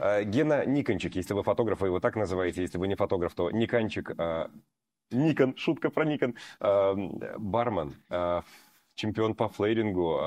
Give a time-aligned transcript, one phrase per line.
[0.00, 3.50] А, Гена Никончик, если вы фотограф, вы его так называете, если вы не фотограф, то
[3.50, 4.50] Никончик, а,
[5.10, 6.94] Никон, шутка про Никон, а,
[7.38, 7.94] бармен,
[8.94, 10.18] чемпион по флейрингу,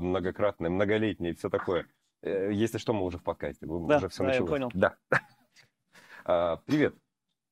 [0.00, 1.86] многократный, многолетний, все такое.
[2.22, 4.50] Э, Если что, мы уже в подкасте, вы- Да, уже все да, я началось.
[4.50, 4.70] понял.
[4.74, 6.58] Да.
[6.66, 6.94] Привет,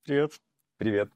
[0.05, 0.33] Привет.
[0.77, 1.11] привет,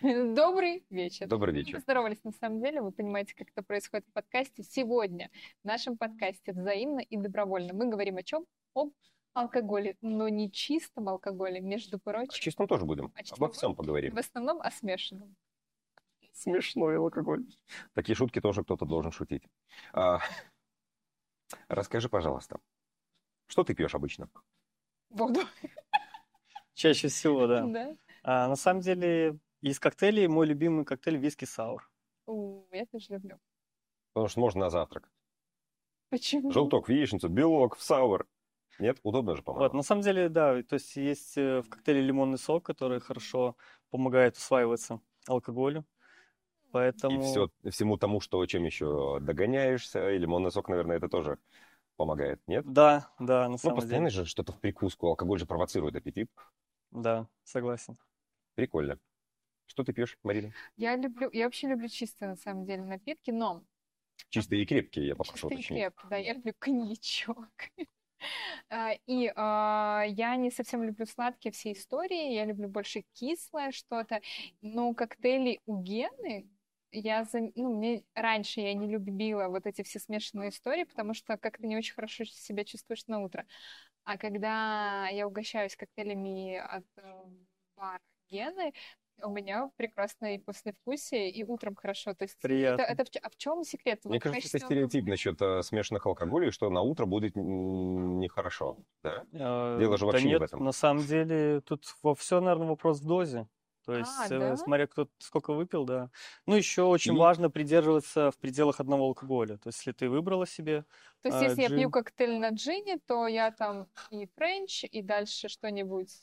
[0.00, 1.28] Добрый вечер.
[1.28, 1.74] добрый Мы вечер.
[1.76, 4.62] поздоровались на самом деле, вы понимаете, как это происходит в подкасте.
[4.62, 5.30] Сегодня
[5.62, 8.44] в нашем подкасте взаимно и добровольно мы говорим о чем?
[8.74, 8.90] Об
[9.34, 13.74] алкоголе, но не чистом алкоголе, между О прочим, чистом тоже будем, О чистом обо всем
[13.74, 14.14] поговорим.
[14.14, 15.36] в основном о смешанном.
[16.32, 17.44] Смешной алкоголь.
[17.92, 19.46] Такие шутки тоже кто-то должен шутить.
[19.92, 20.20] А,
[21.68, 22.58] Расскажи, пожалуйста,
[23.46, 24.28] что ты пьешь обычно?
[25.10, 25.40] Воду.
[26.74, 27.64] Чаще всего, да.
[27.66, 27.96] Да?
[28.22, 31.88] А, на самом деле, из коктейлей мой любимый коктейль виски саур.
[32.26, 33.38] У, я тоже люблю.
[34.12, 35.08] Потому что можно на завтрак.
[36.10, 36.50] Почему?
[36.50, 38.26] Желток в яичницу, белок в саур.
[38.78, 38.98] Нет?
[39.02, 39.76] Удобно же, Вот, по-моему.
[39.76, 43.56] на самом деле, да, то есть есть э, в коктейле лимонный сок, который хорошо
[43.90, 45.84] помогает усваиваться алкоголю.
[47.08, 51.38] И Поэтому все, всему тому, что чем еще догоняешься, и лимонный сок, наверное, это тоже
[51.96, 52.66] помогает, нет?
[52.66, 55.08] да, да, на Ну, самом постоянно деле, же что-то в прикуску.
[55.08, 56.30] Алкоголь же провоцирует аппетит.
[56.90, 57.98] да, согласен.
[58.56, 58.98] Прикольно.
[59.66, 60.54] Что ты пьешь, Марина?
[60.76, 63.64] Я люблю, я вообще люблю чистые на самом деле напитки, но
[64.28, 67.48] Чистые и крепкие, я попрошу Чистый и крепкий, да, я люблю коньячок.
[68.70, 74.20] А, И а, я не совсем люблю сладкие все истории, я люблю больше кислое что-то,
[74.62, 76.48] но коктейли у Гены
[76.92, 81.36] я, за- ну, мне раньше я не любила вот эти все смешанные истории, потому что
[81.36, 83.46] как-то не очень хорошо себя чувствуешь на утро.
[84.04, 87.24] А когда я угощаюсь коктейлями от э,
[87.76, 88.00] бара
[88.30, 88.72] Гены,
[89.22, 92.14] у меня прекрасное и послевкусие, и утром хорошо.
[92.14, 92.82] То есть это, Приятно.
[92.82, 94.00] это в чё- а в чем секрет?
[94.04, 98.78] Мне Вот кажется, это качество стереотип насчет э, смешанных алкоголей, что на утро будет нехорошо.
[99.02, 99.24] Да?
[99.34, 100.64] А, Дело же да вообще не в нет, этом.
[100.64, 103.46] на самом деле тут во все, наверное, вопрос в дозе.
[103.86, 104.56] То есть, А, э, да?
[104.56, 106.08] смотря кто сколько выпил, да.
[106.46, 109.58] Ну, еще очень И- важно придерживаться в пределах одного алкоголя.
[109.58, 110.84] То есть, если ты выбрала себе,
[111.20, 111.90] То есть, а, если я пью джин.
[111.90, 116.22] коктейль на джине, то я там и French, и дальше что-нибудь.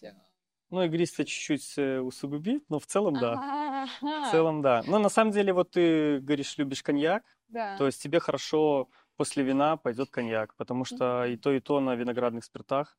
[0.72, 3.88] Ну, игристого чуть-чуть э, усугубить, но в целом, да.
[4.02, 4.84] В целом, да.
[4.88, 7.78] Но на самом деле, вот ты говоришь, любишь коньяк, да.
[7.78, 11.96] то есть тебе хорошо после вина пойдет коньяк, потому что и то, и то на
[11.96, 12.98] виноградных спиртах.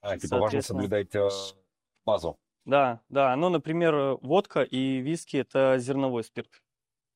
[0.00, 1.28] А, типа важно соблюдать э,
[2.04, 2.38] базу.
[2.64, 3.34] Да, да.
[3.36, 6.62] Ну, например, водка и виски– это зерновой спирт.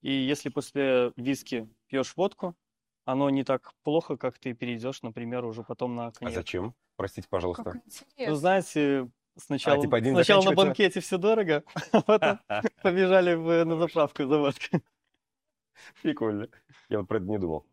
[0.01, 2.57] И если после виски пьешь водку,
[3.05, 6.35] оно не так плохо, как ты перейдешь, например, уже потом на А коньяк.
[6.35, 6.75] зачем?
[6.97, 7.81] Простите, пожалуйста.
[8.19, 12.41] Ну, знаете, сначала, типа один сначала на банкете все дорого, а потом
[12.83, 14.83] побежали в- на заправку за водкой.
[16.03, 16.49] Прикольно.
[16.89, 17.67] Я вот про это не думал.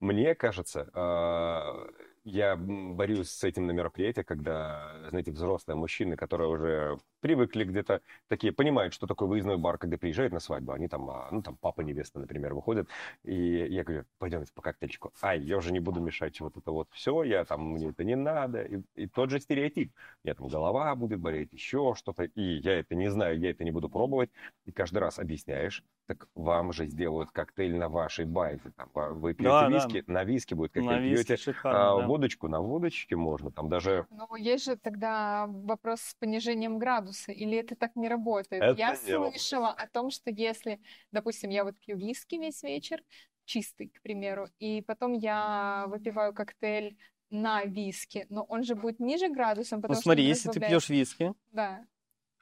[0.00, 1.86] Мне кажется, а,
[2.24, 8.52] я борюсь с этим на мероприятиях, когда, знаете, взрослые мужчины, которые уже привыкли где-то, такие
[8.52, 11.80] понимают, что такое выездной бар, когда приезжают на свадьбу, они там, а, ну там папа
[11.80, 12.86] невеста, например, выходят,
[13.22, 15.10] и я говорю, пойдемте по коктейльчику.
[15.22, 18.14] Ай, я уже не буду мешать вот это вот все, я там, мне это не
[18.14, 18.60] надо.
[18.62, 19.90] И, и тот же стереотип.
[20.22, 23.70] Меня там голова будет болеть, еще что-то, и я это не знаю, я это не
[23.70, 24.28] буду пробовать.
[24.66, 28.60] И каждый раз объясняешь, так вам же сделают коктейль на вашей базе.
[28.76, 29.74] Там, вы пьете Да, да.
[29.74, 32.06] виски, на виски будет На коктейль, виски пьете шикарно, а, да.
[32.06, 34.06] водочку, на водочке можно, там даже...
[34.10, 38.62] Но есть же тогда вопрос с понижением градуса, или это так не работает?
[38.62, 39.40] Это я не работает.
[39.40, 40.80] слышала о том, что если,
[41.12, 43.02] допустим, я вот пью виски весь вечер,
[43.44, 46.96] чистый, к примеру, и потом я выпиваю коктейль
[47.30, 50.60] на виски, но он же будет ниже градусом, Ну, потому что смотри, он если ты
[50.60, 51.84] пьешь виски, Да.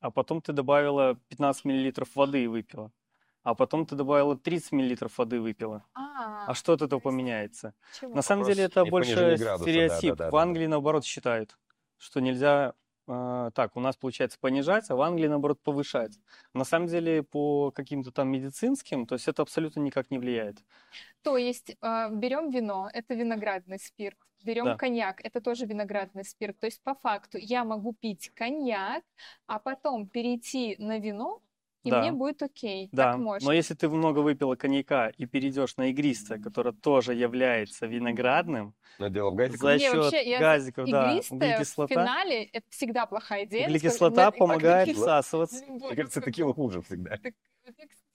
[0.00, 2.92] а потом ты добавила 15 миллилитров воды и выпила,
[3.42, 7.74] а потом ты добавила 30 миллилитров воды и выпила, А, а что от этого поменяется?
[7.98, 8.14] чего?
[8.14, 10.10] На самом Вопрос деле это больше градуса, стереотип.
[10.10, 10.42] да, да, В да, да.
[10.42, 11.58] Англии, наоборот, считают,
[11.98, 12.74] что нельзя...
[13.08, 16.18] э, так, у нас получается понижать, а в Англии, наоборот, повышать.
[16.54, 20.58] На самом деле, по каким-то там медицинским, то есть это абсолютно никак не влияет.
[21.22, 24.76] То есть э, берем вино, это виноградный спирт, берем Да.
[24.76, 26.58] коньяк, это тоже виноградный спирт.
[26.58, 29.04] То есть по факту я могу пить коньяк,
[29.46, 31.42] а потом перейти на вино,
[31.84, 32.00] и Да.
[32.00, 32.88] мне будет окей.
[32.92, 33.46] Да, Так можно.
[33.46, 39.08] но если ты много выпила коньяка и перейдешь на игристое, которое тоже является виноградным, Но
[39.08, 39.56] дело в газе.
[39.56, 43.66] за счет вообще, я газиков, да, Игристое в углекислота, финале это всегда плохая идея.
[43.66, 45.64] углекислота помогает всасываться.
[45.66, 47.18] Мне кажется, текила хуже всегда.
[47.18, 47.34] Так,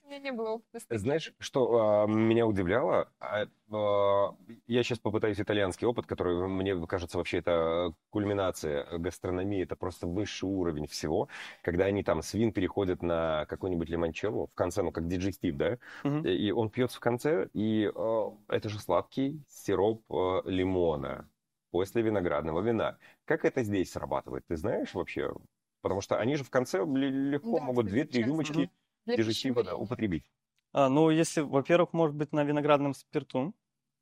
[0.08, 0.80] меня не было опыта.
[0.90, 3.12] Знаешь, что а, меня удивляло?
[3.20, 4.36] А, а,
[4.68, 10.48] я сейчас попытаюсь итальянский опыт, который мне кажется вообще это кульминация гастрономии, это просто высший
[10.48, 11.28] уровень всего,
[11.62, 15.78] когда они там с вин переходят на какой-нибудь лимончелло в конце, ну как диджестив, да,
[16.04, 16.30] Мгм.
[16.30, 21.30] и он пьет в конце, и а, это же сладкий сироп а, лимона.
[21.72, 22.98] после виноградного вина.
[23.26, 24.46] Как это здесь срабатывает?
[24.48, 25.34] Ты знаешь вообще?
[25.82, 28.72] Потому что они же в конце легко Да, могут две-три рюмочки
[29.08, 30.30] Для тяжестивого да, употребить.
[30.74, 33.54] А, ну, если, во-первых, может быть на виноградном спирту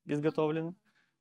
[0.05, 0.75] изготовлено.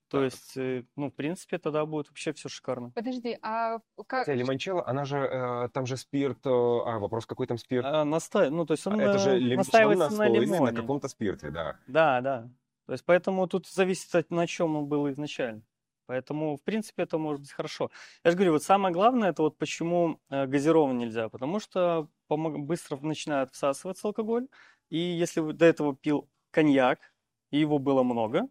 [0.08, 0.32] То Так.
[0.32, 2.90] есть, э, ну, в принципе, тогда будет вообще все шикарно.
[2.90, 4.26] Подожди, а как...
[4.26, 7.86] Хотя лимончелло, она же, э, там же спирт, э, а, вопрос, какой там спирт?
[7.86, 10.54] А, настай, ну, то есть он А это же э, лим- настаивается на настойный на
[10.54, 10.76] лимоне.
[10.76, 11.78] каком-то спирте, да.
[11.86, 12.50] Да, да.
[12.86, 15.62] То есть поэтому тут зависит от на чем он был изначально.
[16.06, 17.90] Поэтому, в принципе, это может быть хорошо.
[18.24, 22.96] Я же говорю, вот самое главное, это вот почему э, газированный нельзя, потому что быстро
[22.98, 24.48] начинает всасываться алкоголь,
[24.90, 27.12] и если до этого пил коньяк,
[27.50, 28.48] и его было много,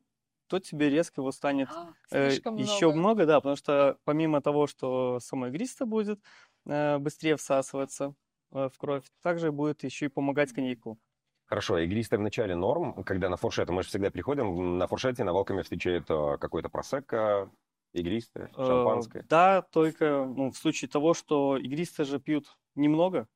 [0.47, 2.93] то тебе резко его станет А, э, еще много.
[2.93, 6.19] много, да, потому что помимо того, что само игристое будет
[6.65, 8.15] э, быстрее всасываться
[8.51, 10.99] э, в кровь, также будет еще и помогать коньяку.
[11.45, 15.61] Хорошо, игристое в начале норм, когда на фуршет, мы же всегда приходим, на фуршете навалками
[15.61, 17.51] встречает э, какой-то просекко,
[17.93, 19.27] игристое, Э, шампанское.
[19.29, 23.27] Да, только ну, в случае того, что игристые же пьют немного,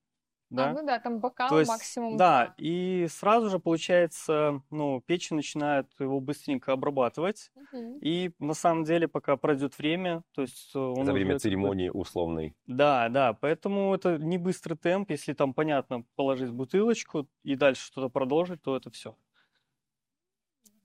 [0.49, 0.73] А, да.
[0.73, 2.15] ну да, там бокал То есть, максимум.
[2.17, 7.97] да, и сразу же получается, ну, печень начинает его быстренько обрабатывать, Мгм.
[7.99, 12.55] и на самом деле, пока пройдет время, то есть э, он За время церемонии условной.
[12.65, 18.07] Да, да, поэтому это не быстрый темп, если там, понятно, положить бутылочку и дальше что-то
[18.09, 19.15] продолжить, то это все.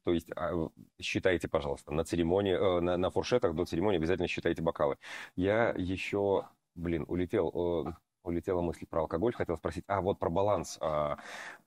[0.05, 0.51] То есть а,
[1.01, 4.97] считайте, пожалуйста, на церемонии, э, на, на фуршетах до церемонии обязательно считайте бокалы.
[5.37, 7.93] Я еще, блин, улетел, э,
[8.25, 11.19] улетела мысль про алкоголь, хотел спросить, а вот про баланс, а,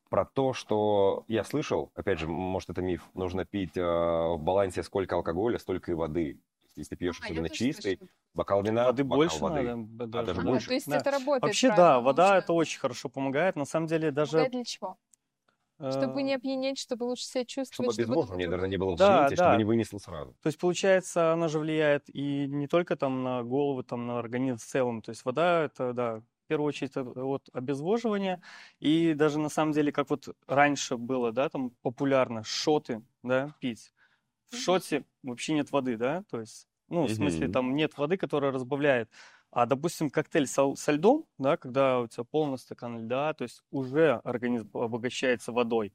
[0.09, 4.83] про то, что я слышал, опять же, может это миф, нужно пить э, в балансе
[4.83, 6.39] сколько алкоголя, столько и воды.
[6.75, 8.09] Если ты пьешь А, особенно чистый, слышала.
[8.33, 9.63] бокал вина, Воды бокал больше воды.
[9.75, 10.67] надо, даже даже А, больше.
[10.67, 10.97] то есть Да.
[10.97, 13.55] это работает Вообще, да, правильно, вода нужно- это очень хорошо помогает.
[13.55, 14.97] На самом деле даже Помогает для чего?
[15.77, 18.95] Чтобы э, не опьянеть, чтобы лучше себя Чтобы чувствовать, чтобы обезвоживание, другой- наверное, не было
[18.95, 19.57] в Да, жилете, чтобы да.
[19.57, 20.31] не вынесло сразу.
[20.41, 24.57] То есть, получается, она же влияет и не только там на голову, там на организм
[24.57, 25.01] в целом.
[25.01, 28.41] То есть вода это, да, в первую очередь это от обезвоживания.
[28.79, 33.91] И даже на самом деле, как вот раньше было, да, там популярно шоты, да, пить.
[34.51, 38.51] В шоте вообще нет воды, да, то есть, ну, в смысле, там нет воды, которая
[38.51, 39.09] разбавляет.
[39.49, 43.63] А, допустим, коктейль со, со льдом, да, когда у тебя полный стакан льда, то есть
[43.71, 45.93] уже организм обогащается водой.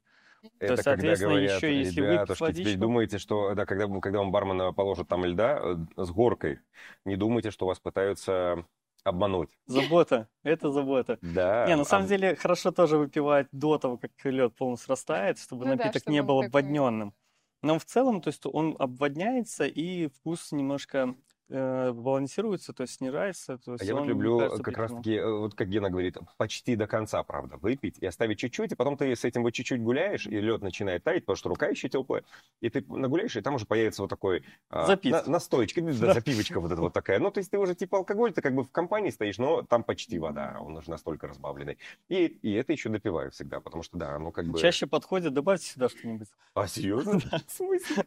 [0.59, 4.19] Это есть, когда соответственно, говорят, еще если ребятушки, теперь водичку- думаете, что да, когда, когда
[4.19, 6.59] вам бармен положит там льда э, с горкой,
[7.05, 8.65] не думайте, что вас пытаются
[9.03, 9.49] обмануть.
[9.65, 11.17] Забота, это забота.
[11.21, 11.65] Да.
[11.67, 15.65] Не, на а самом деле хорошо тоже выпивать до того, как лед полностью растает, чтобы
[15.65, 17.13] Ну да, напиток чтобы не был обводненным.
[17.61, 21.15] Но в целом, то есть он обводняется и вкус немножко
[21.51, 23.57] балансируется, то есть снижается.
[23.57, 26.75] То А есть я вот люблю кажется, как раз-таки, э, вот как Гена говорит, почти
[26.75, 30.27] до конца, правда, выпить и оставить чуть-чуть, и потом ты с этим вот чуть-чуть гуляешь,
[30.27, 32.23] и лед начинает таять, потому что рука еще теплая,
[32.61, 35.11] и ты нагуляешь, и там уже появится вот такой а, Запив.
[35.11, 36.13] на- настоечка, ну, да, Да.
[36.13, 37.19] запивочка вот эта вот такая.
[37.19, 39.83] Ну, то есть ты уже типа алкоголь, ты как бы в компании стоишь, но там
[39.83, 41.77] почти вода, он уже настолько разбавленный.
[42.09, 44.59] И, и это еще допиваю всегда, потому что, да, ну как бы...
[44.59, 46.27] Чаще подходит, добавьте сюда что-нибудь.
[46.53, 47.19] А, серьезно?
[47.47, 48.05] В смысле?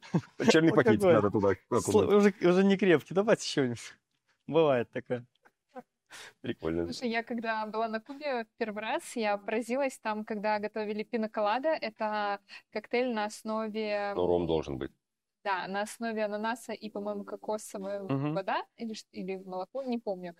[0.51, 1.55] Чайный пакетик надо туда.
[1.71, 3.95] Уже, не крепкий, добавьте что-нибудь.
[4.47, 5.25] Бывает такое.
[6.43, 6.85] Прикольно.
[6.85, 11.71] Слушай, я когда была на Кубе в первый раз, я поразилась там, когда готовили пиноколада.
[11.71, 12.39] Это
[12.71, 14.93] коктейль на основе, Но ром должен быть.
[15.43, 18.35] да, на основе ананаса и, по-моему, кокосовая Мгм.
[18.35, 20.37] вода или, или молоко, не помню.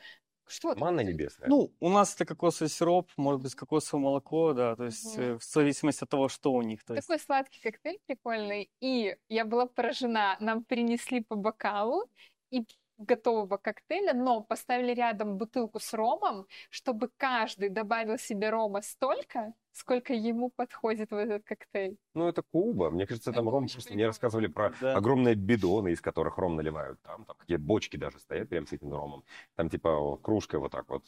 [0.47, 0.81] Что это?
[0.81, 1.49] Манна небесная.
[1.49, 5.43] Ну, у нас это кокосовый сироп, может быть, кокосовое молоко, да, то есть э, в
[5.43, 6.85] зависимости от того, что у них.
[6.85, 7.09] То есть.
[7.09, 8.71] Такой сладкий коктейль прикольный.
[8.81, 10.37] И я была поражена.
[10.41, 12.09] Нам принесли по бокалу
[12.51, 12.65] и
[12.99, 20.13] готового коктейля, но поставили рядом бутылку с ромом, чтобы каждый добавил себе рома столько, сколько
[20.13, 21.97] ему подходит в этот коктейль.
[22.15, 22.91] Ну, это Куба.
[22.91, 24.07] Мне кажется, там Это ром просто мне прикольно.
[24.07, 24.97] рассказывали про Да.
[24.97, 27.01] огромные бидоны, из которых ром наливают.
[27.03, 29.25] Там, там какие бочки даже стоят прям с этим ромом.
[29.57, 31.05] Там типа кружка вот так вот.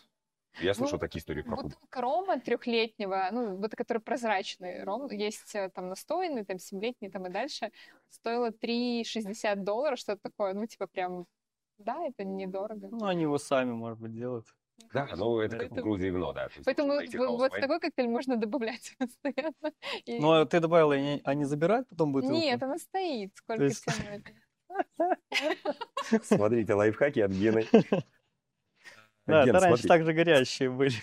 [0.62, 1.68] Я слышал Ну, такие истории про Кубу.
[1.68, 7.26] Бутылка рома трехлетнего, ну, вот который прозрачный ром, есть э, там настойный, там семилетний, там
[7.26, 7.70] и дальше,
[8.08, 11.26] стоила 3,60 долларов, что-то такое, ну, типа прям,
[11.78, 12.88] да, это недорого.
[12.90, 14.46] Ну, они его сами, может быть, делают.
[14.92, 16.48] Да, ну это как в Поэтому- Грузии вино, да.
[16.64, 16.92] Поэтому
[17.36, 19.72] вот, такой коктейль можно добавлять постоянно.
[20.04, 22.34] И- Ну, а ты добавила, и они, они забирают потом бутылку?
[22.34, 23.86] Нет, она стоит, сколько есть-.
[26.22, 27.66] Смотрите, лайфхаки от Гены.
[29.26, 30.94] Да, Ген, это раньше также горящие были.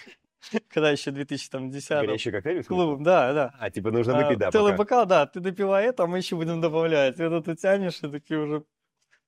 [0.69, 2.61] Когда еще 2010 горящий коктейль?
[2.61, 2.83] в смысле?
[2.85, 3.53] клубом, да, да.
[3.59, 6.37] А, типа нужно А, выпить, да, Целый бокал, да, ты допивай это, а мы еще
[6.37, 7.19] будем добавлять.
[7.19, 8.63] Это ты тянешь, и такие уже...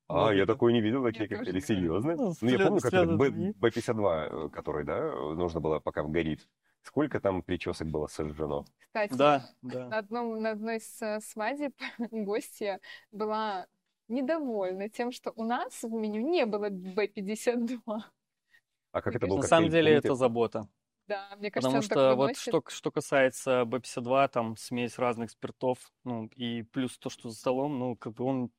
[0.08, 1.60] А, я такой не видел такие коктейли.
[1.60, 2.16] Серьезно?
[2.16, 3.54] Ну, Ну, я помню, как этот слезы Б- другие.
[3.54, 6.48] Б-52, э, который, да, нужно было, пока горит.
[6.84, 8.66] Сколько там причесок было сожжено?
[8.80, 9.98] Кстати, Да, на, да.
[9.98, 11.74] одном, на одной из э, свадеб
[12.12, 12.80] гостья
[13.12, 13.66] была
[14.08, 17.82] недовольна тем, что у нас в меню не было Б-52.
[18.92, 20.68] А как Мне это был На самом деле это забота.
[21.08, 26.30] Да, мне кажется, Потому что вот что, что касается B52, там смесь разных спиртов, ну
[26.36, 28.52] и плюс то, что за столом, ну как бы он,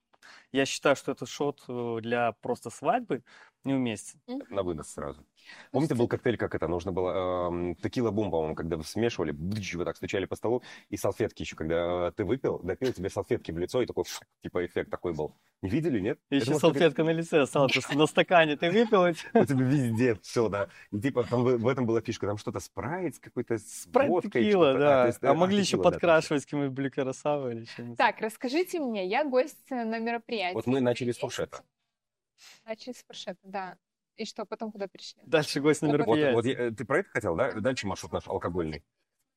[0.53, 3.23] я считаю, что этот шот э, для просто свадьбы
[3.65, 4.21] неуместен.
[4.49, 5.25] На вынос сразу.
[5.71, 6.67] Помните, был коктейль, как это?
[6.69, 10.97] Нужно было эм, текила бум, по-моему, когда смешивали, бдыч, вы так стучали по столу, и
[10.97, 14.65] салфетки еще, когда э, ты выпил, допил, тебе салфетки в лицо, и такой, фу, типа,
[14.65, 15.37] эффект такой был.
[15.63, 16.19] Не видели, нет?
[16.31, 19.03] И Это еще может быть- салфетка на лице осталась, потому что на стакане ты выпил.
[19.41, 20.69] У тебя везде все, да.
[20.93, 24.09] И типа там в, в этом была фишка, там что-то спрайт с какой-то с Спрайт
[24.11, 24.79] водкой, текила, что-то.
[24.79, 25.07] да.
[25.07, 27.99] есть, А э, могли еще подкрашивать каким-нибудь блюкарасавой или чем-нибудь.
[27.99, 30.36] Так, расскажите мне, я гость э, на мероприятии.
[30.55, 31.65] Вот мы начали с фуршета.
[32.65, 33.79] Начали с фуршета, да.
[34.17, 35.23] И что, потом куда пришли?
[35.27, 36.35] Дальше гость на Вот- Вот, мероприятие.
[36.35, 37.53] вот я- э, ты про это хотел, да?
[37.53, 38.83] Дальше маршрут наш алкогольный.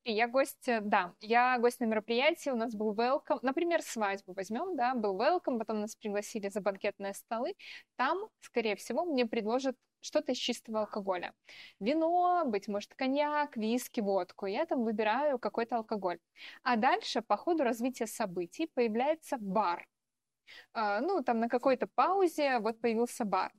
[0.04, 4.74] Я гость, э, да, я гость на мероприятии, у нас был welcome, например, свадьбу возьмем,
[4.74, 7.54] да, был welcome, потом нас пригласили за банкетные столы,
[7.96, 11.34] там, скорее всего, мне предложат что-то из чистого алкоголя.
[11.80, 14.46] Вино, быть может, коньяк, виски, водку.
[14.46, 16.18] Я там выбираю какой-то алкоголь.
[16.62, 19.86] А дальше, по ходу развития событий, появляется бар.
[20.72, 23.52] А, Ну, там на какой-то паузе вот появился бар.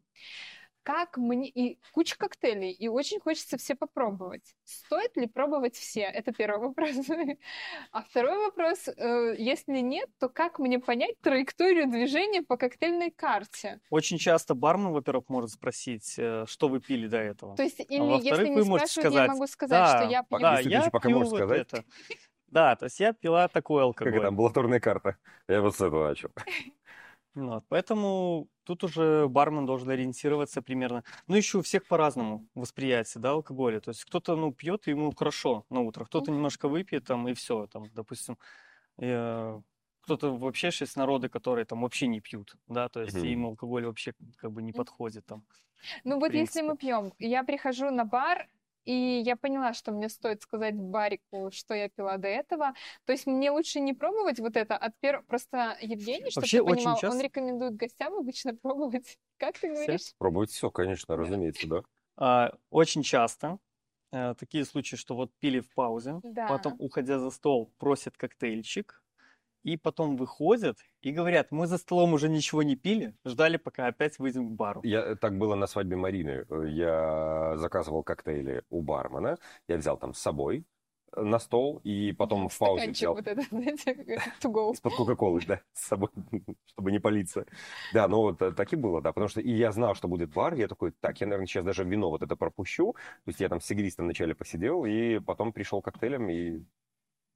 [0.84, 1.48] Как мне...
[1.48, 4.56] И куча коктейлей, и очень хочется все попробовать.
[4.64, 6.02] Стоит ли пробовать все?
[6.02, 6.90] Это первый вопрос.
[7.92, 13.80] А второй вопрос, э, если нет, то как мне понять траекторию движения по коктейльной карте?
[13.92, 17.56] Очень часто бармен, во-первых, может спросить, э, что вы пили до этого.
[17.56, 20.10] То есть, или А если вы не можете спрашивают, я сказать, могу сказать, что да,
[20.10, 20.40] я пью.
[20.40, 21.68] да, я пока пью можешь вот сказать.
[21.74, 21.84] это.
[22.48, 24.28] Да, то есть я пила такой Как это, алкоголь.
[24.28, 25.16] амбулаторная карта.
[25.48, 26.32] Я вот с этого начал.
[27.34, 31.04] Вот, поэтому тут уже бармен должен ориентироваться примерно.
[31.28, 33.80] Ну, еще у всех по-разному восприятие, да, алкоголя.
[33.80, 37.34] То есть кто-то, ну, пьет, и ему хорошо на утро, кто-то немножко выпьет, там, и
[37.34, 38.38] все, там, допустим,
[39.00, 39.62] э,
[40.02, 43.26] кто-то вообще есть народы, которые там вообще не пьют, да, то есть Мгм.
[43.26, 45.46] им алкоголь вообще как бы не подходит там.
[46.04, 48.48] Ну вот если мы пьем, я прихожу на бар,
[48.86, 52.74] и я поняла, что мне стоит сказать барику, что я пила до этого.
[53.06, 55.24] То есть мне лучше не пробовать вот это от первого...
[55.26, 59.18] Просто Евгений, чтобы Вообще ты очень понимал, он часто- рекомендует гостям обычно пробовать.
[59.38, 60.14] Как ты говоришь?
[60.18, 61.82] Пробовать все, конечно, разумеется, да.
[62.18, 63.58] А, очень часто
[64.12, 66.48] э, такие случаи, что вот пили в паузе, Да.
[66.48, 69.02] потом, уходя за стол, просят коктейльчик,
[69.64, 74.20] и потом выходят и говорят, мы за столом уже ничего не пили, ждали, пока опять
[74.20, 74.82] выйдем к бару.
[74.84, 76.46] Я, так было на свадьбе Марины.
[76.68, 79.38] Я заказывал коктейли у бармена.
[79.68, 80.66] Я взял там с собой
[81.16, 85.88] э, на стол, и потом в паузе взял вот этот, знаете, из-под Кока-Колы, да, с
[85.88, 86.10] собой,
[86.66, 87.46] чтобы не палиться.
[87.94, 90.34] Да, ну вот э, так и было, да, потому что и я знал, что будет
[90.34, 92.94] бар, я такой, так, я, наверное, сейчас даже вино вот это пропущу.
[92.94, 96.64] То есть я там с игристом вначале посидел, и потом пришел к коктейлям, и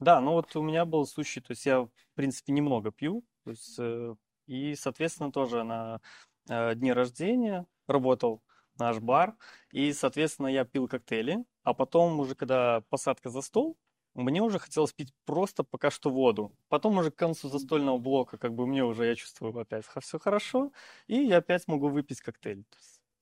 [0.05, 3.50] Да, ну вот у меня был случай, то есть я, в принципе, немного пью, то
[3.50, 6.00] есть, э, и, соответственно, тоже на
[6.47, 8.43] э, дне рождения работал
[8.77, 9.35] наш бар,
[9.71, 13.79] и, соответственно, я пил коктейли, а потом уже, когда посадка за стол,
[14.13, 16.55] мне уже хотелось пить просто пока что воду.
[16.69, 20.71] Потом уже к концу застольного блока, как бы мне уже, я чувствую опять все хорошо,
[21.07, 22.63] и я опять могу выпить коктейль.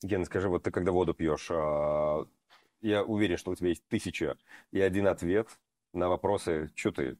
[0.01, 2.25] Ген, скажи, вот ты когда воду пьешь, а,
[2.81, 4.37] я уверен, что у тебя есть тысяча
[4.71, 5.47] и один ответ
[5.93, 7.17] на вопросы, что ты...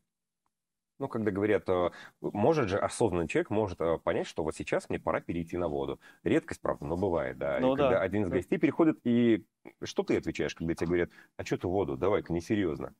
[0.99, 4.99] Ну, когда говорят, а, может же осознанный человек может а, понять, что вот сейчас мне
[4.99, 5.99] пора перейти на воду.
[6.23, 7.59] Редкость, правда, но бывает, да.
[7.59, 9.45] Ну и когда да, один из гостей переходит, и
[9.83, 12.95] что ты отвечаешь, когда тебе говорят, а что ты воду, давай-ка, несерьезно.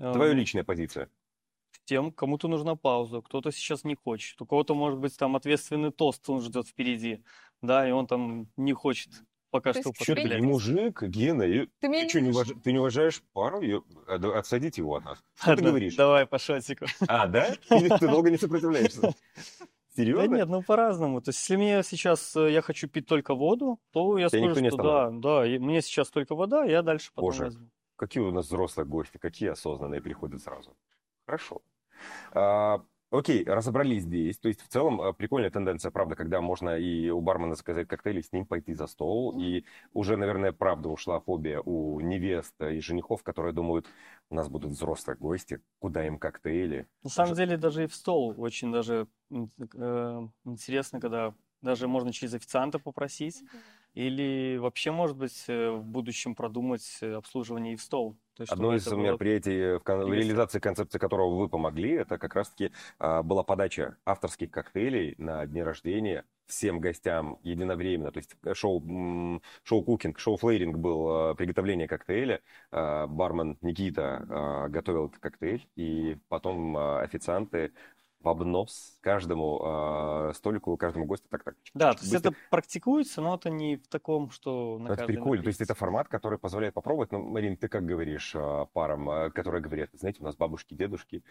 [0.00, 1.10] э, Твоя личная позиция.
[1.84, 6.28] тем, кому-то нужна пауза, кто-то сейчас не хочет, у кого-то, может быть, там ответственный тост
[6.28, 7.22] он ждет впереди,
[7.62, 9.10] да, и он там не хочет
[9.56, 12.60] пока То что Что ты, не мужик, Гена, Ты меня ты, не что, не уваж-
[12.62, 13.60] ты не уважаешь пару?
[14.06, 15.18] А, да Отсадите его от нас.
[15.34, 15.96] Что ты Ладно, говоришь?
[15.96, 16.86] Давай по шотику.
[17.08, 17.54] А, да?
[17.70, 19.00] Или ты долго не сопротивляешься?
[19.00, 19.12] Да
[19.96, 20.34] Серьезно?
[20.34, 21.22] нет, ну по-разному.
[21.22, 24.68] То есть, если мне сейчас э, я хочу пить только воду, то я Тебя скажу,
[24.70, 27.44] что да, да, мне сейчас только вода, я дальше потом Боже.
[27.44, 27.70] возьму.
[27.96, 30.76] Какие у нас взрослые гости, какие осознанные приходят сразу.
[31.24, 31.62] Хорошо.
[32.32, 34.38] А, окей, разобрались здесь.
[34.38, 38.20] То есть, в целом, а, прикольная тенденция, правда, когда можно и у бармена заказать коктейли,
[38.20, 39.40] с ним пойти за стол.
[39.40, 43.86] И уже, наверное, правда ушла фобия у невест и женихов, которые думают,
[44.30, 46.86] у нас будут взрослые гости, куда им коктейли.
[47.02, 52.12] На самом Ж- деле даже и в стол очень даже э, интересно, когда даже можно
[52.12, 53.42] через официанта попросить,
[53.96, 58.16] или вообще, может быть, э, в будущем продумать э, обслуживание и в стол.
[58.36, 62.18] То есть, Одно из было- мероприятий, в, кон- в реализации концепции которого вы помогли, это
[62.18, 68.12] как раз-таки а, была подача авторских коктейлей на дне рождения всем гостям единовременно.
[68.12, 68.82] То есть э, шоу,
[69.64, 72.42] шоу- cooking, шоу- flairing был а, приготовление коктейля.
[72.70, 77.72] А, бармен Никита а, готовил этот коктейль, и потом официанты
[78.26, 81.28] поднос каждому э, столику, каждому гостю.
[81.30, 81.54] Так, так.
[81.74, 82.30] Да, то есть быстро.
[82.30, 85.44] это практикуется, но это не в таком, что на это прикольно.
[85.44, 87.12] То есть это формат, который позволяет попробовать.
[87.12, 91.22] Ну, Марин, ты как говоришь э, парам, э, которые говорят, знаете, у нас бабушки, дедушки,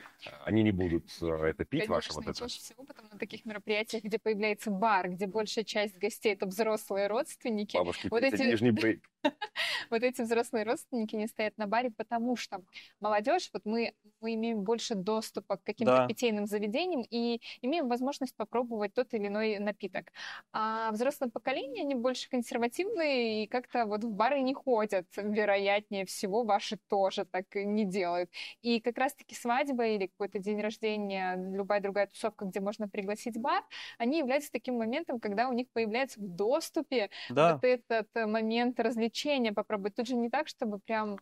[0.45, 2.33] они не будут э, это пить, ваше вот это.
[2.33, 7.07] чаще всего потом на таких мероприятиях, где появляется бар, где большая часть гостей это взрослые
[7.07, 9.03] родственники, Бабушки, вот эти- нижний брейк.
[9.89, 12.61] вот эти взрослые родственники не стоят на баре, потому что
[13.01, 18.93] молодежь, вот мы, мы имеем больше доступа к каким-то питейным заведениям и имеем возможность попробовать
[18.93, 20.11] тот или иной напиток.
[20.53, 26.43] А взрослое поколение, они больше консервативные и как-то вот в бары не ходят, вероятнее всего,
[26.43, 28.29] ваши тоже так не делают.
[28.61, 33.63] И как раз-таки свадьба или какой-то день рождения, любая другая тусовка, где можно пригласить бар,
[33.97, 39.51] они являются таким моментом, когда у них появляется в доступе Да, вот этот момент развлечения
[39.53, 39.95] попробовать.
[39.95, 41.17] Тут же не так, чтобы прям...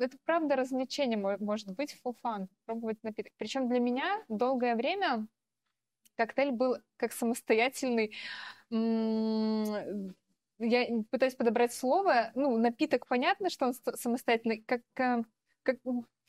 [0.00, 3.32] Это правда развлечение мо- может быть, full fun, пробовать напиток.
[3.36, 5.26] Причем для меня долгое время
[6.16, 8.14] коктейль был как самостоятельный...
[10.62, 12.32] Я пытаюсь подобрать слово.
[12.34, 15.22] Ну, напиток, понятно, что он ст- самостоятельный, как, э,
[15.62, 15.78] как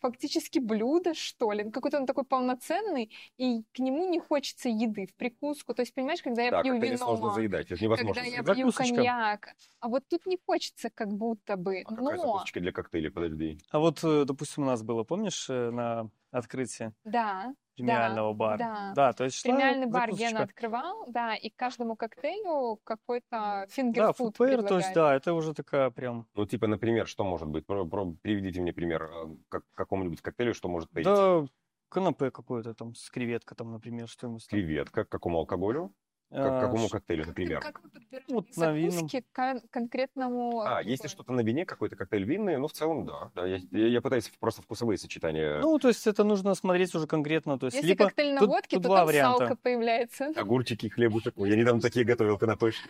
[0.01, 1.69] фактически блюдо, что ли.
[1.71, 5.73] Какой-то он такой полноценный, и к нему не хочется еды в прикуску.
[5.73, 6.97] То есть, понимаешь, когда я Да, пью вино...
[6.97, 8.13] сложно заедать, это невозможно.
[8.15, 8.95] Когда я пью Закусочка.
[8.95, 9.47] коньяк,
[9.79, 13.59] а вот тут не хочется как будто бы, А какая но, закусочка для коктейлей, подожди.
[13.69, 18.57] а вот, э, допустим, у нас было, помнишь, э, на открытии да, премиального бара?
[18.57, 18.93] да.
[18.95, 20.29] Да, то есть премиальный бар закусочка.
[20.29, 25.33] Гена открывал, да, и к каждому коктейлю какой-то Да, фингерфуд фудпейр, то есть, да, это
[25.33, 26.27] уже такая прям...
[26.35, 27.65] Ну, типа, например, что может быть?
[27.65, 31.05] Про- про- Приведите мне пример э, как, какому-нибудь коктейлю, что может быть.
[31.05, 31.45] Да,
[31.89, 34.47] канапе какое-то там с креветкой, там, например, что-нибудь.
[34.47, 35.93] Креветка, к какому алкоголю?
[36.31, 37.59] Как, к А, какому коктейлю, например?
[37.59, 38.91] как вы подбираете Вот на винном.
[38.91, 43.05] закуски к кон- конкретному А, если что-то на вине, какой-то коктейль винный, ну, в целом,
[43.05, 43.31] да.
[43.35, 45.59] да я, я- пытаюсь просто вкусовые сочетания.
[45.59, 48.05] Ну, то есть это нужно смотреть уже конкретно, то есть Если либо...
[48.05, 49.37] коктейль на тут- водке, тут то там варианта.
[49.39, 50.27] салка появляется.
[50.37, 51.33] Огурчики, хлебушек.
[51.37, 52.87] Я недавно такие готовил канапешки.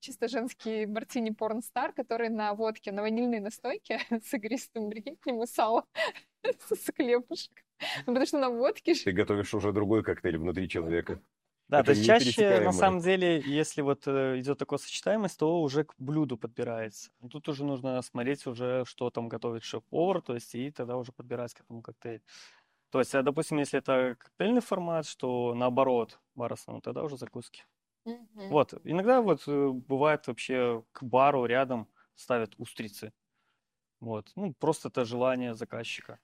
[0.00, 5.46] Чисто женский мартини порнстар, который на водке, на ванильной настойке с игристым, прикинь, к нему
[5.46, 5.84] сало
[6.42, 7.64] с хлебушком.
[8.00, 11.20] Ну, потому что на водке же Ты готовишь уже другой коктейль внутри человека.
[11.72, 15.62] Да, Это то есть чаще, на самом деле, если вот э, идет такая сочетаемость, то
[15.62, 17.10] уже к блюду подбирается.
[17.30, 21.54] Тут уже нужно смотреть уже, что там готовит шеф-повар, то есть и тогда уже подбирать
[21.54, 22.20] к этому коктейль.
[22.90, 27.64] То есть, а, допустим, если это коктейльный формат, что наоборот, бар основной, тогда уже закуски.
[28.04, 28.50] Мгм.
[28.50, 33.14] Вот, иногда вот э, бывает вообще к бару рядом ставят устрицы.
[34.00, 36.20] Вот, ну, просто это желание заказчика.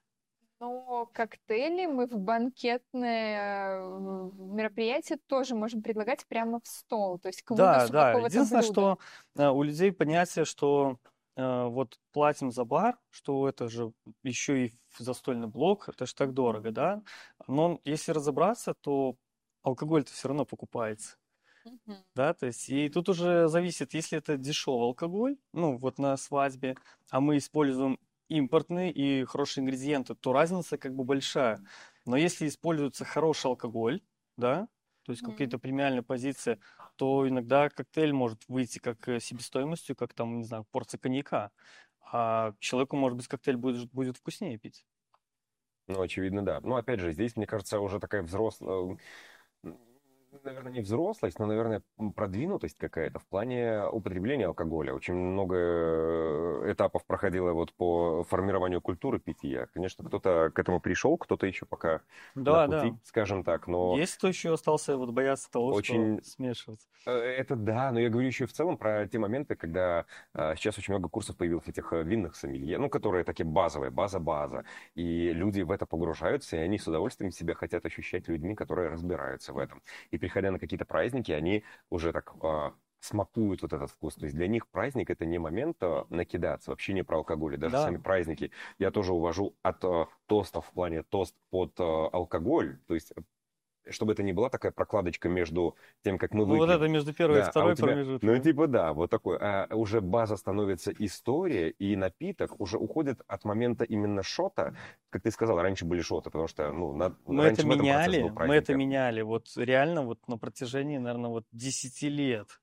[0.61, 7.53] Но коктейли мы в банкетное мероприятие тоже можем предлагать прямо в стол, то есть к
[7.55, 8.15] Да, да.
[8.15, 8.73] Единственное, блюда.
[8.73, 8.99] что
[9.37, 10.99] э, у людей понятие, что
[11.37, 13.93] э, вот платим за бар, что это же
[14.23, 17.03] еще и застольный блок, это же так дорого, да?
[17.47, 19.17] Но если разобраться, то
[19.63, 21.17] алкоголь-то все равно покупается,
[21.65, 22.03] Мгм.
[22.15, 22.35] да?
[22.35, 26.77] То есть и тут уже зависит, если это дешевый алкоголь, ну вот на свадьбе,
[27.11, 31.63] а мы используем импортные и хорошие ингредиенты, то разница как бы большая.
[32.07, 34.03] Но если используется хороший алкоголь,
[34.37, 34.69] да,
[35.05, 35.23] то есть Мгм.
[35.23, 36.61] какие-то премиальные позиции,
[36.97, 41.51] то иногда коктейль может выйти как э, себестоимостью, как там, не знаю, порция коньяка.
[42.01, 44.85] А человеку, может быть, коктейль будет, будет вкуснее пить.
[45.87, 46.61] Ну, очевидно, да.
[46.61, 48.99] Ну, опять же, здесь, мне кажется, уже такая взрослая,
[50.45, 51.83] наверное, не взрослость, но, наверное,
[52.15, 54.93] продвинутость какая-то в плане употребления алкоголя.
[54.95, 59.67] Очень много э, этапов проходило вот по формированию культуры питья.
[59.75, 62.01] Конечно, кто-то к этому пришел, кто-то еще пока
[62.35, 62.99] Да, на пути, да.
[63.05, 63.97] скажем так, но...
[63.97, 66.89] Есть кто еще остался вот бояться того, Очень- что смешиваться.
[67.07, 70.79] Э, Это да, но я говорю еще в целом про те моменты, когда э, сейчас
[70.79, 74.65] очень много курсов появилось этих э, винных сомелье, ну, которые такие базовые, база-база,
[74.95, 79.53] и люди в это погружаются, и они с удовольствием себя хотят ощущать людьми, которые разбираются
[79.53, 79.83] в этом.
[80.11, 84.15] И приходя на какие-то праздники, они уже так э, смакуют вот этот вкус.
[84.17, 87.57] То есть для них праздник это не момент э, накидаться, вообще не про алкоголь, и
[87.57, 87.85] даже Да.
[87.85, 92.95] сами праздники я тоже увожу от э, тостов в плане тост под э, алкоголь, то
[92.95, 93.13] есть
[93.91, 97.37] чтобы это не была такая прокладочка между тем, как мы Ну, вот это между первой
[97.37, 98.23] да, и а второй тебя- промежуток.
[98.23, 99.39] Ну, типа, да, вот такой.
[99.41, 104.75] А уже база становится история, и напиток уже уходит от момента именно шота.
[105.11, 108.55] Как ты сказал, раньше были шоты, потому что, ну, на- Мы раньше это меняли, мы
[108.55, 109.23] это меняли.
[109.23, 112.61] Вот реально вот на протяжении, наверное, вот 10 лет.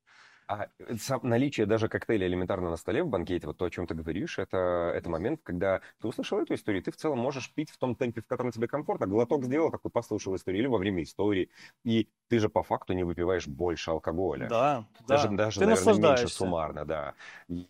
[0.47, 0.67] А
[0.99, 4.38] сам- наличие даже коктейля элементарно на столе в банкете, вот то, о чем ты говоришь,
[4.38, 7.95] это, это момент, когда ты услышал эту историю, ты в целом можешь пить в том
[7.95, 9.08] темпе, в котором тебе комфортно.
[9.08, 11.49] Глоток сделал, такой послушал историю, или во время истории.
[11.84, 14.49] И ты же по факту не выпиваешь больше алкоголя.
[14.49, 15.36] Да, Даже, да.
[15.36, 17.13] даже Ты наверное, меньше суммарно, да.
[17.47, 17.67] И,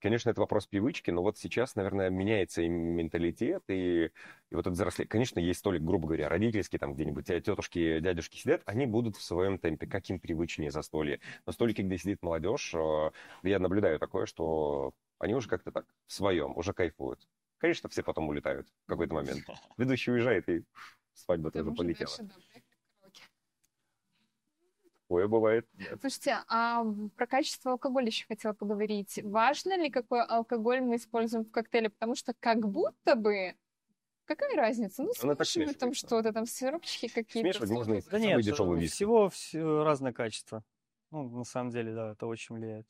[0.00, 4.06] Конечно, это вопрос привычки, но вот сейчас, наверное, меняется и менталитет, и,
[4.50, 5.08] и вот это взрослее.
[5.08, 9.58] Конечно, есть столик, грубо говоря, родительский, там где-нибудь тетушки, дядюшки сидят, они будут в своем
[9.58, 11.20] темпе, как им привычнее за столе.
[11.46, 13.10] Но столики, где сидит молодежь, э,
[13.42, 17.26] я наблюдаю такое, что они уже как-то так в своем, уже кайфуют.
[17.58, 19.44] Конечно, все потом улетают в какой-то момент.
[19.78, 20.62] Ведущий уезжает, и
[21.14, 22.12] свадьба тоже полетела.
[25.08, 25.68] Такое бывает.
[26.00, 26.84] Слушайте, а
[27.16, 29.20] про качество алкоголя еще хотела поговорить.
[29.22, 31.90] Важно ли, какой алкоголь мы используем в коктейле?
[31.90, 33.54] Потому что как будто бы
[34.24, 35.04] Какая разница?
[35.04, 35.94] Ну, Она смешивают там смешивается.
[35.94, 37.48] что-то, там сиропчики какие-то.
[37.52, 38.94] Смешивать можно и Да самый нет, дешевый э, виски.
[38.96, 40.64] всего, все разное качество.
[41.12, 42.86] Ну, на самом деле, да, это очень влияет.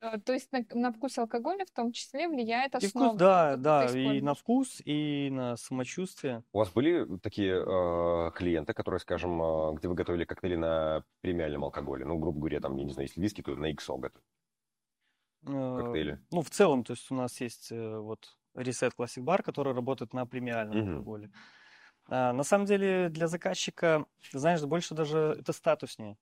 [0.00, 3.12] Э, То есть на, на вкус алкоголя в том числе влияет И основа.
[3.14, 6.44] вкус, да, да, и на вкус, и на самочувствие.
[6.52, 11.64] У вас были такие э, клиенты, которые, скажем, э, где вы готовили коктейли на премиальном
[11.64, 12.04] алкоголе?
[12.04, 14.24] Ну, грубо говоря, там, я не знаю, если виски, то на XO готовят
[15.46, 16.18] Э, коктейли.
[16.30, 20.12] Ну, в целом, то есть у нас есть э, вот Reset Classic Bar, который работает
[20.12, 20.82] на премиальном Мгм.
[20.82, 21.30] алкоголе.
[22.08, 26.18] А, на самом деле для заказчика, знаешь, больше даже это статуснее.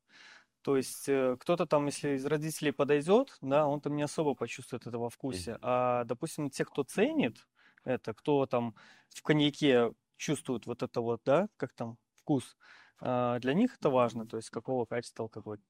[0.65, 4.87] То есть э, кто-то там, если из родителей подойдет, да, он там не особо почувствует
[4.87, 5.59] этого вкуса.
[5.61, 7.47] А, допустим, те, кто ценит
[7.85, 8.75] это, кто там
[9.11, 12.57] в коньяке чувствует вот это вот, да, как там вкус,
[12.99, 15.61] а, для них это важно, то есть какого качества алкоголь.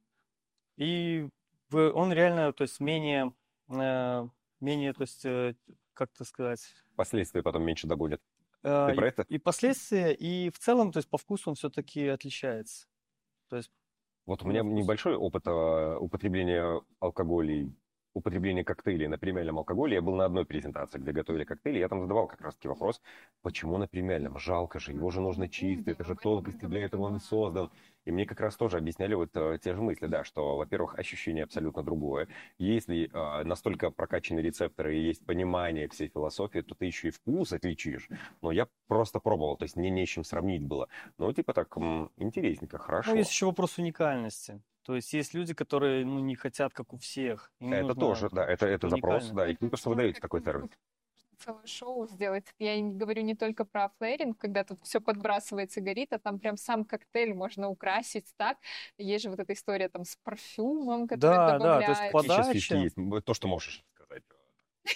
[0.76, 1.28] И
[1.72, 3.34] он реально, то есть менее,
[3.68, 4.28] э,
[4.60, 5.56] менее, то есть, э,
[5.92, 6.60] как это сказать,
[6.94, 8.22] Последствия потом меньше догонят.
[8.62, 9.22] э, Ты про и, это?
[9.22, 12.86] и последствия, и в целом, то есть по вкусу он все-таки отличается.
[13.48, 13.72] То есть
[14.26, 17.74] Вот у меня небольшой опыт э, употребления алкоголей,
[18.14, 19.96] употребления коктейлей на премиальном алкоголе.
[19.96, 21.78] Я был на одной презентации, где готовили коктейли.
[21.78, 23.02] Я там задавал как раз-таки вопрос,
[23.42, 24.38] почему на премиальном?
[24.38, 27.70] Жалко же, его же нужно чистить, это же тонкости для этого он создан.
[28.04, 31.44] И мне как раз тоже объясняли вот э, те же мысли, да, что, во-первых, ощущение
[31.44, 32.28] абсолютно другое.
[32.58, 37.52] Если э, настолько прокачаны рецепторы и есть понимание всей философии, то ты еще и вкус
[37.52, 38.08] отличишь.
[38.42, 40.88] Но я просто пробовал, то есть мне не с чем сравнить было.
[41.18, 43.10] Ну, типа так, м, интересненько, хорошо.
[43.10, 44.60] Ну, есть еще вопрос уникальности.
[44.84, 47.50] То есть есть люди, которые ну, не хотят, как у всех.
[47.58, 50.70] Им Это нужно тоже, да, это, это запрос, да, и вы даете такой сервис.
[51.38, 52.44] целое шоу сделать.
[52.58, 56.58] Я не говорю не только про флэринг, когда тут все подбрасывается, горит, а там прям
[56.58, 58.58] сам коктейль можно украсить так.
[58.98, 62.76] Есть же вот эта история там с парфюмом, который Да, да, то есть добавляет, Подача.
[62.76, 63.24] есть?
[63.24, 64.22] То, что можешь сказать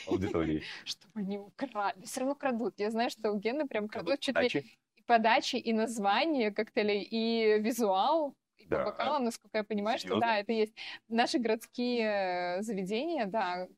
[0.07, 0.63] аудитории.
[0.85, 2.03] чтобы не украли.
[2.05, 2.75] Все равно крадут.
[2.79, 4.79] Я знаю, что у Гены прям крадут чуть ли Подачи.
[4.97, 8.85] и подачи, и название коктейлей, и визуал, и по Да.
[8.85, 10.27] бокалам, насколько я понимаю, что Серьезно?
[10.27, 10.75] да, это есть.
[11.09, 13.69] Наши городские э, заведения, да,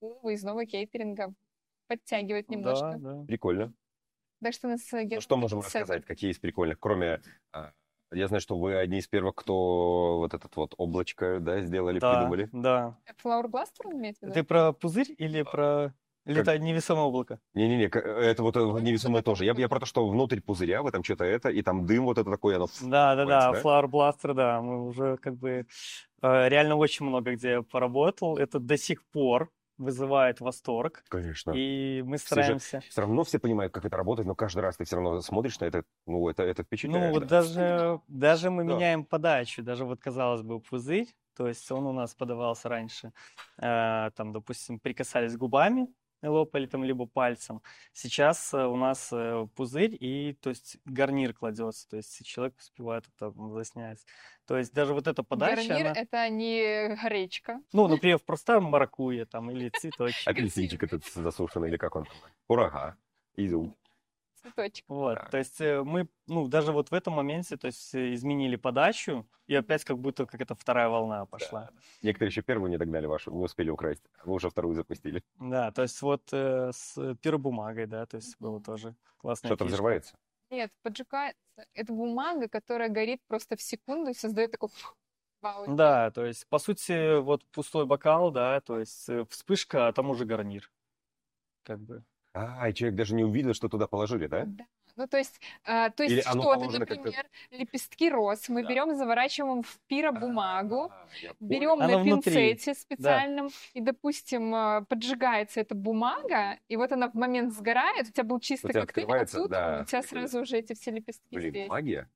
[0.00, 1.32] у выездного кейтеринга
[1.88, 2.96] подтягивают немножко.
[2.98, 3.24] Да, да.
[3.26, 3.72] Прикольно.
[4.42, 5.66] Так что у нас э, Ну, что можем Сет.
[5.74, 6.04] рассказать?
[6.04, 6.78] Какие из прикольных?
[6.78, 7.20] Кроме...
[7.52, 7.72] а,
[8.12, 12.14] Я знаю, что вы одни из первых, кто вот этот вот облачко, да, сделали, Да,
[12.14, 12.48] придумали.
[12.52, 12.96] да.
[13.22, 14.34] Flower Blaster вы имеете в виду?
[14.34, 15.92] Ты про пузырь или про
[16.34, 17.40] летать невесомое облако?
[17.54, 19.44] Не-не-не, к- это вот э, невесомое тоже.
[19.44, 22.18] Я, я про то, что внутрь пузыря, вы там что-то это, и там дым вот
[22.18, 22.66] это такое, оно...
[22.66, 25.66] ф- Да, да, да, Понимаете, Flower Blaster, да, мы уже как бы
[26.22, 28.36] э, реально очень много где поработал.
[28.38, 31.52] Это до сих пор вызывает восторг, Конечно.
[31.54, 32.80] и мы Все же стараемся.
[32.88, 35.66] все равно все понимают, как это работает, но каждый раз ты все равно смотришь на
[35.66, 37.06] это, ну, это, это впечатляет.
[37.06, 37.42] Ну, вот да.
[37.42, 38.74] даже, даже мы Да.
[38.74, 43.12] меняем подачу, даже вот, казалось бы, пузырь, то есть он у нас подавался раньше,
[43.58, 45.86] э, там, допустим, прикасались губами,
[46.22, 47.62] лопали там либо пальцем.
[47.92, 53.04] Сейчас э, у нас э, пузырь и, то есть, гарнир кладется, то есть человек успевает
[53.16, 54.04] это заснять.
[54.46, 57.60] То есть даже вот эта подача, Гарнир она- это не гречка.
[57.72, 60.26] ну, например, просто маракуйя там или цветочек.
[60.26, 62.14] Апельсинчик этот засушенный, или как он там?
[62.46, 62.96] Курага.
[63.36, 63.76] Изюм.
[64.42, 64.84] Цветочек.
[64.88, 65.24] Вот, Да.
[65.30, 69.26] то есть э, мы, ну, даже вот в этом моменте, то есть э, изменили подачу,
[69.46, 71.70] и опять как будто какая-то вторая волна пошла.
[72.02, 74.02] Некоторые еще первую не догнали вашу, не успели украсть.
[74.20, 75.22] а Вы уже вторую запустили.
[75.40, 80.14] Да, то есть вот э, с пиробумагой, да, то есть было тоже классная Что-то взрывается?
[80.50, 81.38] Нет, поджигается.
[81.74, 84.70] Это бумага, которая горит просто в секунду и создает такой
[85.42, 85.74] вау.
[85.74, 90.10] Да, то есть, по сути, вот пустой бокал, да, то есть э, вспышка, а там
[90.10, 90.70] уже гарнир.
[91.64, 92.04] Как бы.
[92.60, 94.44] А, и человек даже не увидел, что туда положили, да?
[94.46, 94.64] Да.
[94.96, 98.68] Ну, то есть, а, то есть что-то, как-то- например, лепестки роз мы Да.
[98.68, 101.06] берем, заворачиваем в пиробумагу, А,
[101.38, 107.08] берем Оно на внутри, пинцете специальном, и, допустим, а, поджигается эта бумага, и вот она
[107.08, 110.58] в момент сгорает, у тебя был чистый коктейль, а тут да, у тебя сразу уже
[110.58, 111.68] эти все лепестки Блин, здесь.
[111.68, 112.08] магия.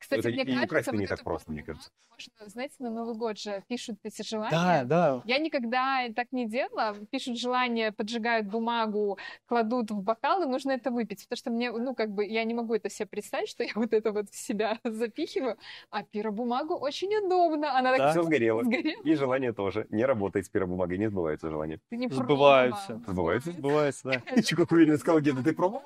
[0.00, 1.90] Кстати, Это мне и кажется, украсть-то не вот так эту просто, мне кажется.
[2.10, 4.84] Можно, знаете, на Новый год же пишут эти Да, желания.
[4.84, 5.22] да.
[5.26, 6.96] Я никогда так не делала.
[7.10, 11.24] Пишут желание, поджигают бумагу, кладут в бокал, и нужно это выпить.
[11.28, 13.92] Потому что мне, ну, как бы, я не могу это себе представить, что я вот
[13.92, 15.58] это вот в себя запихиваю.
[15.90, 17.76] А пиробумагу очень удобно.
[17.78, 17.98] Она Да.
[17.98, 18.64] так Все сгорело.
[18.64, 19.02] сгорела.
[19.02, 19.86] И желание тоже.
[19.90, 21.78] Не работает с пиробумагой, не сбывается желание.
[21.90, 22.96] Ты не Сбываются.
[23.06, 23.52] Сбываются?
[23.52, 24.42] Сбывается, да.
[24.42, 25.82] Чего как уверенно сказал Гена, ты пробовал?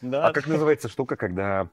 [0.00, 1.68] Да, А как называется штука, когда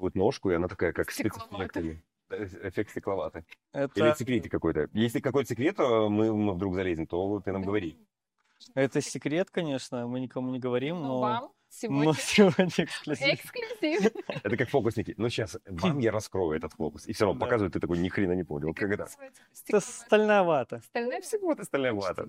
[0.00, 3.44] обматывают ножку, и она такая, как или- Эффект стекловатый.
[3.74, 4.88] Или это, секретик какой-то.
[4.92, 7.98] Если какой-то секрет, то мы, мы вдруг залезем, то ты нам говори.
[8.74, 13.34] это секрет, конечно, мы никому не говорим, Ну, но, вам но сегодня сегодня эксклюзив.
[13.34, 14.12] эксклюзив.
[14.44, 15.14] Это как фокусники.
[15.16, 17.06] Ну, сейчас вам я раскрою этот фокус.
[17.08, 17.46] И все равно Да.
[17.46, 18.74] показывают, ты такой, ни хрена не понял.
[18.74, 18.90] Как?
[18.92, 19.08] Это
[19.52, 19.80] Стекловатая.
[19.80, 20.80] стальная вата.
[20.84, 22.28] Стальная Всего ты стальная вата.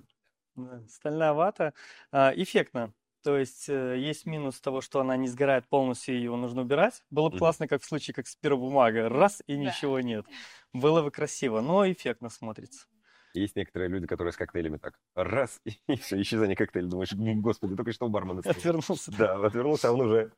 [0.56, 1.74] Да, Стальная вата.
[2.10, 2.92] А, эффектно.
[3.22, 7.02] То есть э, есть минус того, что она не сгорает полностью, и его нужно убирать.
[7.10, 9.08] Было бы классно, как в случае, как с пиробумагой.
[9.08, 9.60] Раз, и Да.
[9.60, 10.26] ничего нет.
[10.72, 12.86] Было бы красиво, но эффектно смотрится.
[13.34, 16.88] Есть некоторые люди, которые с коктейлями так раз, и все, исчезание коктейля.
[16.88, 18.58] Думаешь, «М, господи, только что у бармена стоял».
[18.58, 19.12] Отвернулся.
[19.16, 20.32] Да, отвернулся, а он уже...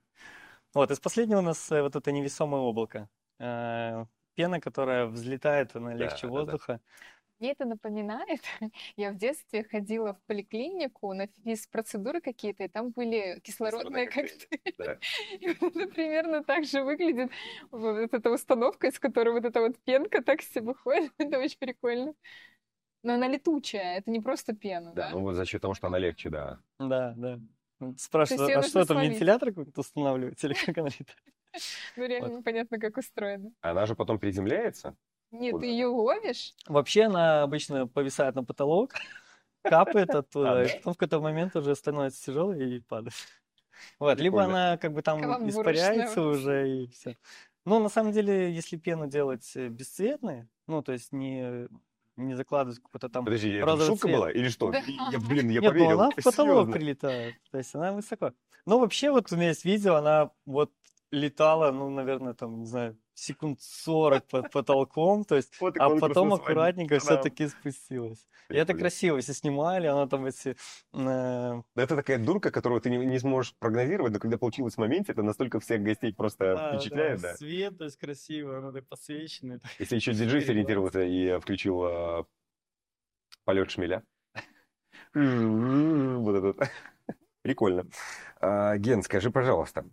[0.74, 3.08] Вот, из последнего у нас э, вот это невесомое облако.
[3.38, 6.28] Э, Пена, которая взлетает, она легче да, да.
[6.28, 6.80] воздуха.
[7.40, 8.40] Мне это напоминает,
[8.96, 14.74] я в детстве ходила в поликлинику на физпроцедуры какие-то, и там были кислородные коктейли, коктейли.
[14.78, 14.98] да.
[15.40, 17.30] И вот это примерно так же выглядит
[17.70, 21.12] вот эта установка, из которой вот эта вот пенка так себе выходит.
[21.18, 22.14] Это очень прикольно.
[23.02, 25.10] Но она летучая, это не просто пена, Да, да?
[25.10, 26.58] ну вот за счет того, что она легче, да.
[26.78, 27.38] Да, да.
[27.78, 29.12] Ну, Спрашивают, а что там, словить.
[29.12, 31.18] вентилятор какой-то устанавливаете или как она летает?
[31.96, 32.38] Ну реально Вот.
[32.38, 33.50] непонятно, как устроено.
[33.60, 34.96] Она же потом приземляется.
[35.34, 38.94] Нет, ты ее ловишь, Вообще она обычно повисает на потолок,
[39.62, 43.14] капает оттуда, и потом в какой-то момент уже становится тяжелой и падает.
[43.98, 47.18] Вот, либо она как бы там испаряется уже и все.
[47.64, 51.68] Ну, на самом деле, если пену делать э, бесцветной, ну, то есть не,
[52.16, 53.24] не закладывать какой-то там...
[53.24, 54.16] Подожди, это шутка цвет.
[54.16, 54.70] была или что?
[54.70, 54.78] Да.
[55.10, 56.00] Я, блин, я Нет, ну поверил.
[56.00, 56.72] она в потолок Серьезно.
[56.72, 58.32] прилетает, то есть она высоко.
[58.64, 60.70] Ну, вообще, вот у меня есть видео, она вот
[61.10, 66.34] летала, ну, наверное, там, не знаю, секунд 40 под потолком, то есть Вот а потом
[66.34, 67.16] аккуратненько Та-дам.
[67.20, 68.26] все-таки спустилась.
[68.50, 70.50] И это красиво, если снимали, она там эти...
[70.50, 70.54] э,
[70.92, 75.12] Да Это такая дурка, которую ты не, не сможешь прогнозировать, но когда получилось в моменте,
[75.12, 77.36] это настолько всех гостей просто да, впечатляет, да, да.
[77.36, 79.60] Свет, то есть красиво, она так подсвеченная.
[79.78, 82.24] Если еще диджей сориентировался и включил э,
[83.44, 84.02] полет шмеля.
[85.14, 86.68] Вот этот.
[87.42, 87.86] Прикольно.
[88.40, 89.84] А, Ген, скажи, пожалуйста,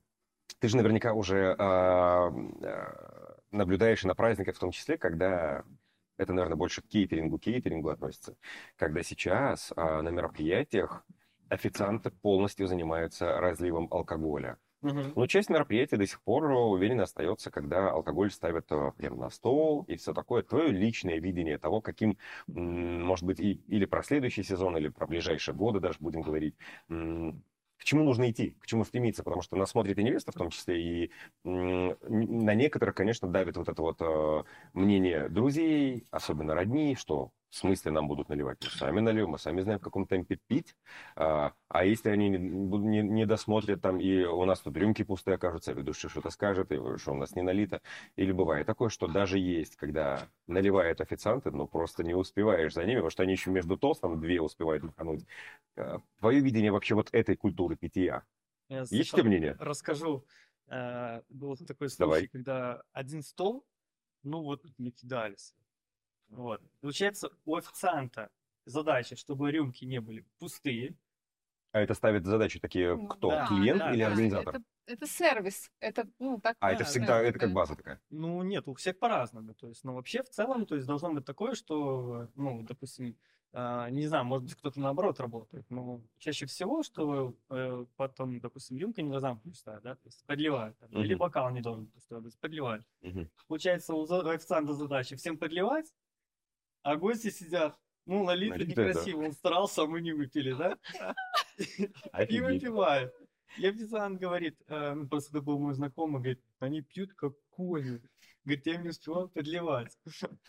[0.61, 5.63] ты же наверняка уже а, а, наблюдаешь и на праздниках в том числе, когда
[6.17, 8.35] это, наверное, больше к кейтерингу, кейтерингу относится,
[8.75, 11.03] когда сейчас а, на мероприятиях
[11.49, 14.57] официанты полностью занимаются разливом алкоголя.
[14.81, 15.13] Мгм.
[15.15, 19.83] Но часть мероприятий до сих пор уверенно остается, когда алкоголь ставят э, прямо на стол
[19.87, 20.41] и все такое.
[20.41, 25.53] Твое личное видение того, каким, может быть, и, или про следующий сезон, или про ближайшие
[25.53, 26.55] годы даже будем говорить,
[27.81, 30.79] к чему нужно идти, к чему стремиться, потому что нас смотрит и в том числе,
[30.79, 31.11] и
[31.43, 37.91] на некоторых, конечно, давит вот это вот э, мнение друзей, особенно родней, что в смысле
[37.91, 40.75] нам будут наливать, мы сами нальем, мы сами знаем, в каком темпе пить,
[41.17, 45.35] а, а если они не, не- не досмотрят там, и у нас тут рюмки пустые
[45.35, 47.81] окажутся, ведущий что-то скажет, и что у нас не налито.
[48.15, 52.95] Или бывает такое, что даже есть, когда наливают официанты, но просто не успеваешь за ними,
[52.95, 55.25] потому что они еще между тостом две успевают махануть.
[55.75, 58.23] А, Твое видение вообще вот этой культуры питья?
[58.69, 59.57] Я Есть сначала мнение?
[59.59, 60.25] Расскажу.
[60.67, 62.21] Э, Был такой Давай.
[62.21, 63.65] случай, когда один стол,
[64.23, 65.53] ну вот не кидались.
[66.31, 66.61] Вот.
[66.81, 68.29] Получается, у официанта
[68.65, 70.95] задача, чтобы рюмки не были пустые.
[71.73, 73.29] А это ставит задачи такие, Ну, кто?
[73.29, 74.55] да, Клиент да, или да, организатор?
[74.55, 75.71] Это, это сервис.
[75.79, 76.57] Это, ну, так.
[76.59, 78.01] А, это да, всегда, да, это как база такая.
[78.09, 79.53] Ну, нет, у всех по-разному.
[79.53, 83.17] То есть, но вообще в целом, то есть должно быть такое, что, ну, допустим,
[83.53, 88.77] а, не знаю, может быть, кто-то наоборот работает, но чаще всего, что э, потом, допустим,
[88.77, 91.19] рюмка не должна быть пустая, да, то есть подливают, там, или Мгм.
[91.19, 92.85] бокал не должен быть пустой, то есть подливают.
[93.01, 93.29] Мгм.
[93.47, 95.93] Получается, у официанта задача всем подливать,
[96.83, 98.65] а гости сидят, ну, Налито, да.
[98.65, 100.77] некрасиво, он старался, а мы не выпили, да?
[101.57, 102.41] И Офигеть.
[102.41, 103.13] выпивают.
[103.57, 108.01] И официант говорит, э, ну, просто это был мой знакомый, говорит, они пьют как кони.
[108.43, 109.97] Говорит, я не успеваю подливать.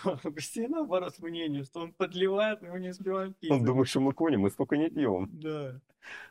[0.05, 3.51] А у гостей наоборот мнение, что он подливает, но не успеваем пить.
[3.51, 5.29] Он думает, что мы кони, мы столько не пьем.
[5.33, 5.81] Да.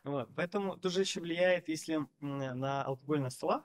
[0.03, 0.29] Вот.
[0.35, 3.63] Поэтому тоже еще влияет, если м, на алкоголь на столах,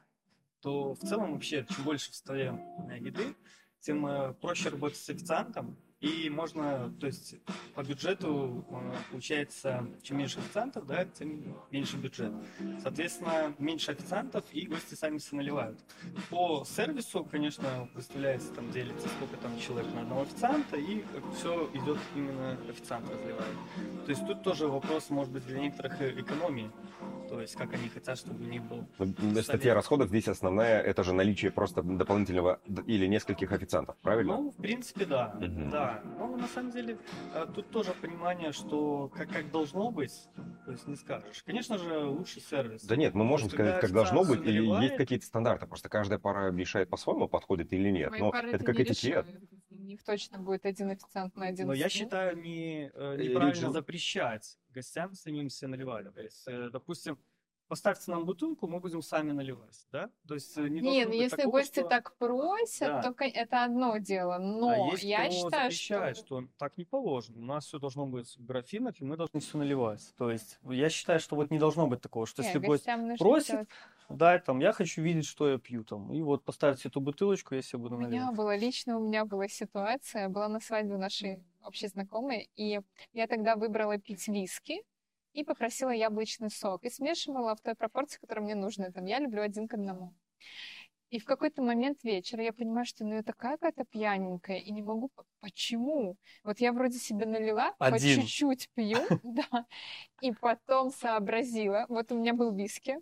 [0.60, 3.34] то в целом вообще, чем больше в столе э, еды,
[3.80, 7.36] тем э, проще работать с официантом, и можно, то есть
[7.74, 12.32] по бюджету э, получается, чем меньше официантов, да, тем меньше бюджет.
[12.82, 15.78] Соответственно, меньше официантов и гости сами все наливают.
[16.28, 21.02] По сервису, конечно, выставляется, там делится, сколько там человек на одного официанта, и
[21.34, 23.56] все идет именно официант разливает.
[24.04, 26.70] То есть тут тоже вопрос, может быть, для некоторых э, экономии.
[27.28, 28.84] То есть, как они хотят, чтобы у них был...
[28.98, 34.36] Ну, статья расходов здесь основная, это же наличие просто дополнительного или нескольких официантов, правильно?
[34.36, 35.34] Ну, в принципе, да.
[35.36, 35.70] Угу.
[35.70, 36.02] Да.
[36.18, 36.98] Но на самом деле
[37.34, 40.12] э, тут тоже понимание, что как, как должно быть,
[40.64, 41.42] то есть не скажешь.
[41.44, 42.84] Конечно же, лучший сервис.
[42.84, 45.66] Да нет, мы можем сказать, как должно быть, или есть какие-то стандарты.
[45.66, 48.10] Просто каждая пара решает по-своему, подходит или нет.
[48.10, 49.26] Мои Но это как этикет.
[49.65, 49.65] У
[49.96, 55.14] них точно будет один официант на один Но я считаю, не, э, неправильно запрещать гостям
[55.14, 56.10] самим все наливали.
[56.10, 57.18] То есть, э, допустим,
[57.68, 60.10] поставьте нам бутылку, мы будем сами наливать, да?
[60.26, 61.88] То есть э, не Нет, ну если такого, гости что...
[61.88, 63.12] так просят, да.
[63.12, 64.38] то это одно дело.
[64.38, 66.42] Но а есть я кто считаю, запрещает, что...
[66.42, 67.38] что так не положено.
[67.40, 70.14] У нас все должно быть в графинах, и мы должны все наливать.
[70.16, 72.86] То есть я считаю, что вот не должно быть такого, что Нет, если гость
[73.18, 73.68] просит, делать.
[74.08, 77.62] да, там, я хочу видеть, что я пью там, и вот поставьте эту бутылочку, я
[77.62, 78.12] себе буду наливать.
[78.12, 82.80] У меня была лично, у меня была ситуация, была на свадьбе нашей общей знакомой, и
[83.12, 84.82] я тогда выбрала пить виски,
[85.36, 86.84] и попросила яблочный сок.
[86.84, 88.90] И смешивала в той пропорции, которая мне нужна.
[88.90, 90.14] Там, я люблю один к одному.
[91.10, 94.82] И в какой-то момент вечера я понимаю, что ну я такая какая-то пьяненькая, и не
[94.82, 95.10] могу...
[95.40, 96.16] Почему?
[96.42, 98.16] Вот я вроде себе налила, Один.
[98.16, 99.66] по чуть-чуть пью, да,
[100.20, 101.86] и потом сообразила.
[101.88, 102.98] Вот у меня был виски,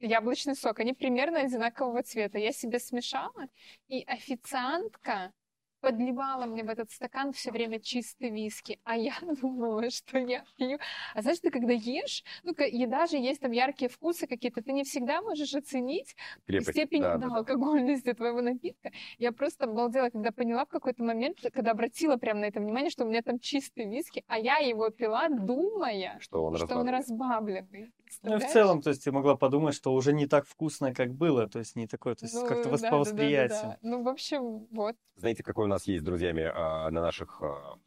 [0.00, 2.38] яблочный сок, они примерно одинакового цвета.
[2.38, 3.48] Я себе смешала,
[3.88, 5.32] и официантка
[5.80, 10.78] подливала мне в этот стакан все время чистый виски, а я думала, что я пью.
[11.14, 14.84] А знаешь, ты когда ешь, ну, еда же есть там яркие вкусы какие-то, ты не
[14.84, 17.36] всегда можешь оценить Крепость, степень да, да, да.
[17.36, 18.92] алкогольности твоего напитка.
[19.18, 23.04] Я просто обалдела, когда поняла в какой-то момент, когда обратила прямо на это внимание, что
[23.04, 27.92] у меня там чистый виски, а я его пила, думая, что он, что он разбавленный.
[28.22, 31.48] Ну, в целом, то есть ты могла подумать, что уже не так вкусно, как было,
[31.48, 33.60] то есть не такое, то есть ну, как-то да, по восприятию.
[33.62, 33.88] Да, да, да.
[33.88, 34.96] Ну, в общем, вот.
[35.16, 37.78] Знаете, какой у нас есть с друзьями а, на наших а,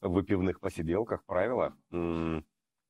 [0.00, 1.76] выпивных посиделках правило?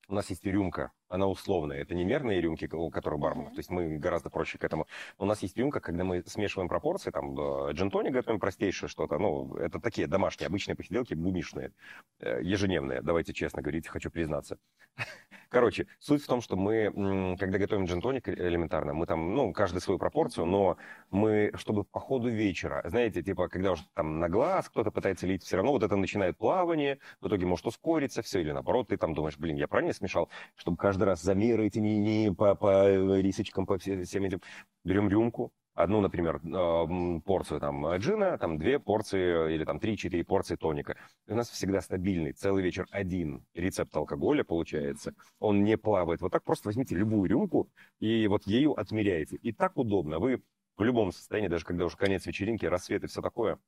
[0.07, 1.79] У нас есть рюмка, она условная.
[1.79, 3.53] Это не мерные рюмки, у которых барменов.
[3.53, 4.87] То есть мы гораздо проще к этому.
[5.17, 7.35] У нас есть рюмка, когда мы смешиваем пропорции, там,
[7.71, 9.19] джентони готовим простейшее что-то.
[9.19, 11.73] Ну, это такие домашние, обычные посиделки, бумишные,
[12.21, 13.01] э, ежедневные.
[13.01, 14.59] Давайте честно говорить, хочу признаться.
[15.49, 19.99] Короче, суть в том, что мы, когда готовим джентоник элементарно, мы там, ну, каждый свою
[19.99, 20.77] пропорцию, но
[21.11, 25.43] мы, чтобы по ходу вечера, знаете, типа, когда уже там на глаз кто-то пытается лить,
[25.43, 29.15] все равно вот это начинает плавание, в итоге может ускориться все, или наоборот, ты там
[29.15, 33.67] думаешь, блин, я правильно смешал, чтобы каждый раз замеры эти не, не по, по рисочкам,
[33.67, 34.41] по всем этим.
[34.85, 36.41] Берем рюмку, одну, например,
[37.25, 40.97] порцию там джина, там две порции или там три-четыре порции тоника.
[41.27, 45.15] И у нас всегда стабильный целый вечер один рецепт алкоголя получается.
[45.39, 46.21] Он не плавает.
[46.21, 47.69] Вот так просто возьмите любую рюмку
[48.01, 49.37] и вот ею отмеряете.
[49.37, 50.19] И так удобно.
[50.19, 50.43] Вы
[50.77, 53.59] в любом состоянии, даже когда уже конец вечеринки, рассвет и все такое,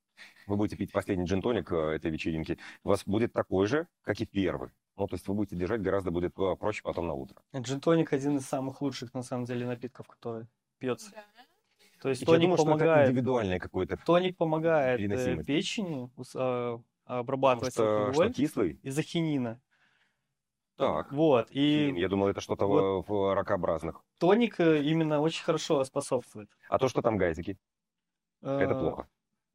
[0.45, 4.25] вы будете пить последний джин-тоник э, этой вечеринки, у вас будет такой же, как и
[4.25, 4.71] первый.
[4.97, 7.41] Ну, то есть вы будете держать гораздо будет э, проще потом на утро.
[7.55, 10.47] Джин-тоник один из самых лучших, на самом деле, напитков, который
[10.79, 11.11] пьется.
[11.11, 11.23] Да.
[12.01, 13.09] То есть тоник думаю, помогает.
[13.09, 13.97] индивидуальное какое-то.
[14.05, 14.99] Тоник помогает
[15.45, 16.09] печени
[17.05, 18.79] обрабатывать что, алкоголь что кислый?
[18.83, 19.61] из-за хинина.
[20.75, 21.11] Так.
[21.11, 21.47] Вот.
[21.51, 23.07] И я думал, это что-то вот.
[23.07, 24.03] в ракообразных.
[24.19, 26.49] Тоник э, именно очень хорошо способствует.
[26.69, 27.57] А то, что там газики,
[28.41, 29.07] это плохо.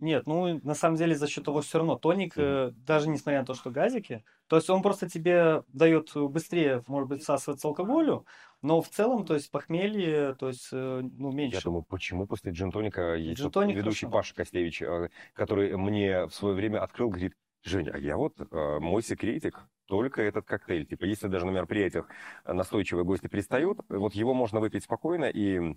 [0.03, 2.75] Нет, ну на самом деле за счет того все равно тоник, mm-hmm.
[2.85, 7.23] даже несмотря на то, что газики, то есть он просто тебе дает быстрее, может быть,
[7.23, 8.27] всасываться алкоголю,
[8.63, 11.59] но в целом, то есть похмелье, то есть, э, ну, меньше.
[11.59, 14.11] Я думаю, почему после джин-тоника есть джин ведущий хорошо.
[14.11, 19.05] Паша Костевич, э, который мне в свое время открыл, говорит, Женя, а я вот, мой
[19.05, 20.85] секретик, только этот коктейль.
[20.85, 22.09] Типа, если даже на мероприятиях
[22.45, 25.77] настойчивые гости пристают, вот его можно выпить спокойно, и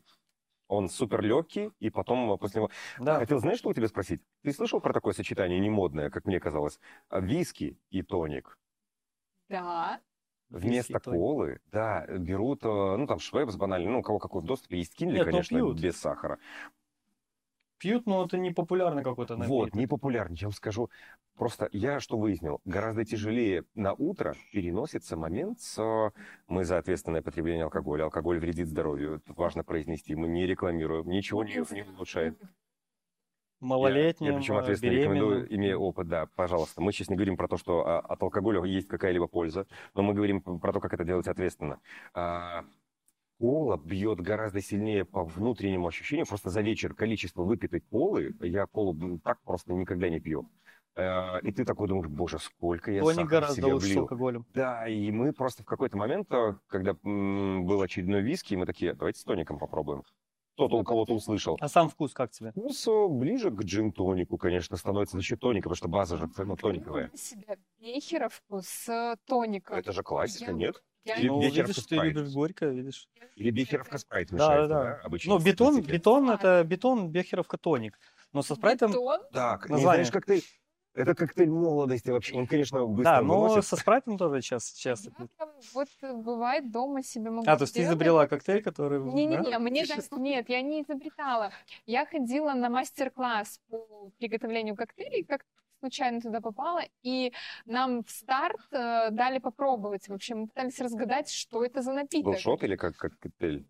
[0.68, 2.70] он супер легкий, и потом после него...
[3.00, 3.20] Да.
[3.20, 4.22] Хотел, знаешь, что у тебя спросить?
[4.44, 6.80] Ты слышал про такое сочетание немодное, как мне казалось?
[7.10, 8.58] А, виски и тоник.
[9.50, 10.02] Да.
[10.50, 14.78] Вместо колы, да, берут, э, ну, там, швепс банально, ну, у кого какой в доступе
[14.78, 16.38] есть кинли, Нет, ну, конечно, без сахара.
[17.86, 19.50] Пьют, но это не популярно какой-то напиток.
[19.52, 20.90] Вот, не популярно, я вам скажу.
[21.38, 26.12] Просто я что выяснил, гораздо тяжелее на утро переносится момент с...
[26.48, 28.06] Мы за ответственное потребление алкоголя.
[28.06, 30.16] Алкоголь вредит здоровью, это важно произнести.
[30.16, 32.40] Мы не рекламируем, ничего не, не улучшает.
[33.60, 36.82] Малолетним, я, я причем ответственно рекомендую, имея опыт, да, пожалуйста.
[36.82, 40.16] Мы сейчас не говорим про то, что а, от алкоголя есть какая-либо польза, но мы
[40.16, 41.80] говорим про то, как это делать ответственно.
[43.40, 46.26] Кола бьет гораздо сильнее по внутреннему ощущению.
[46.26, 50.50] Просто за вечер количество выпитой колы, я колу так просто никогда не пью.
[50.96, 54.02] Э, И ты такой думаешь, боже, сколько я Тоник сахара гораздо себя лучше с влил.
[54.04, 54.46] алкоголем.
[54.54, 59.20] Да, и мы просто в какой-то момент, э, когда был очередной виски, мы такие, давайте
[59.20, 60.04] с тоником попробуем.
[60.54, 61.58] Кто-то у кого-то услышал.
[61.60, 62.52] А сам вкус как тебе?
[62.52, 66.56] Вкус э, ближе к джин-тонику, конечно, становится за счет тоника, потому что база же цельно
[66.56, 67.10] тониковая.
[67.10, 69.76] Попробуй себе бехеровку с тоником.
[69.78, 70.82] Это же классика, Я- нет?
[71.06, 72.14] Я Ну, бехеровка видишь, ты спрайт.
[72.16, 73.08] любишь горькое, видишь.
[73.36, 75.02] Или бехеровка спрайт Да, мешает, да, да, да.
[75.04, 78.00] обычно Ну, бетон, бетон это бетон, бехеровка тоник.
[78.34, 79.22] Но со спрайтом, Бетон.
[79.32, 80.04] Так, не Название.
[80.06, 80.44] знаешь, коктейль.
[80.94, 82.36] Это коктейль молодости вообще.
[82.36, 83.66] Он, конечно, быстро да, но выносит.
[83.66, 85.12] со спрайтом тоже часто, часто.
[85.20, 89.00] Я прям вот э, бывает дома себе могу А, то есть ты изобрела коктейль, который...
[89.02, 89.60] Не-не-не, да?
[89.60, 91.52] мне даже нет, я не изобретала.
[91.86, 95.46] Я ходила на мастер-класс по приготовлению коктейлей, как
[95.80, 97.34] случайно туда попала, и
[97.66, 100.08] нам в старт э, дали попробовать.
[100.08, 102.34] В общем, мы пытались разгадать, что это за напиток.
[102.34, 103.66] Был шот или как, коктейль?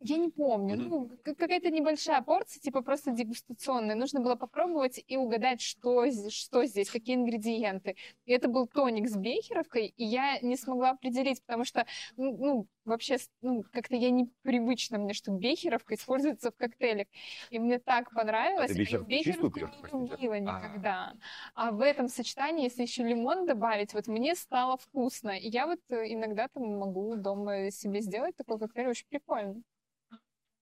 [0.00, 0.76] Я не помню.
[0.76, 0.88] Мгм.
[0.88, 3.96] Ну, какая-то небольшая порция, типа просто дегустационная.
[3.96, 7.96] Нужно было попробовать и угадать, что, з- что здесь, какие ингредиенты.
[8.24, 11.84] И это был тоник с бехеровкой, и я не смогла определить, потому что,
[12.16, 17.08] ну, ну, вообще, ну, как-то я непривычно мне, что бехеровка используется в коктейлях.
[17.50, 18.70] И мне так понравилось.
[18.70, 19.08] А ты пьёшь,
[19.92, 20.38] не любила А.
[20.38, 21.14] никогда.
[21.54, 25.30] А в этом сочетании, если еще лимон добавить, вот мне стало вкусно.
[25.30, 29.60] И я вот э, иногда там могу дома себе сделать такой коктейль, очень прикольно.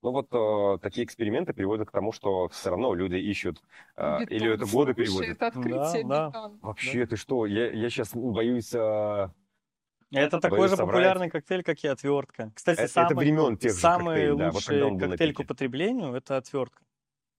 [0.07, 3.61] Ну вот э, такие эксперименты приводят к тому, что все равно люди ищут,
[3.97, 4.37] э, Бетон.
[4.37, 5.37] или это годы Слушай, приводят.
[5.37, 6.51] Это открытие Да, да.
[6.63, 7.45] Вообще, ты что?
[7.45, 8.73] Я, я сейчас боюсь...
[8.73, 9.29] э,
[10.13, 10.93] Это такой же соврать.
[10.93, 12.53] популярный коктейль, как и отвертка.
[12.55, 16.15] Кстати, Э, это самый, времен тех же самый коктейлей, да, вот лучший коктейль к употреблению–
[16.15, 16.85] это отвертка.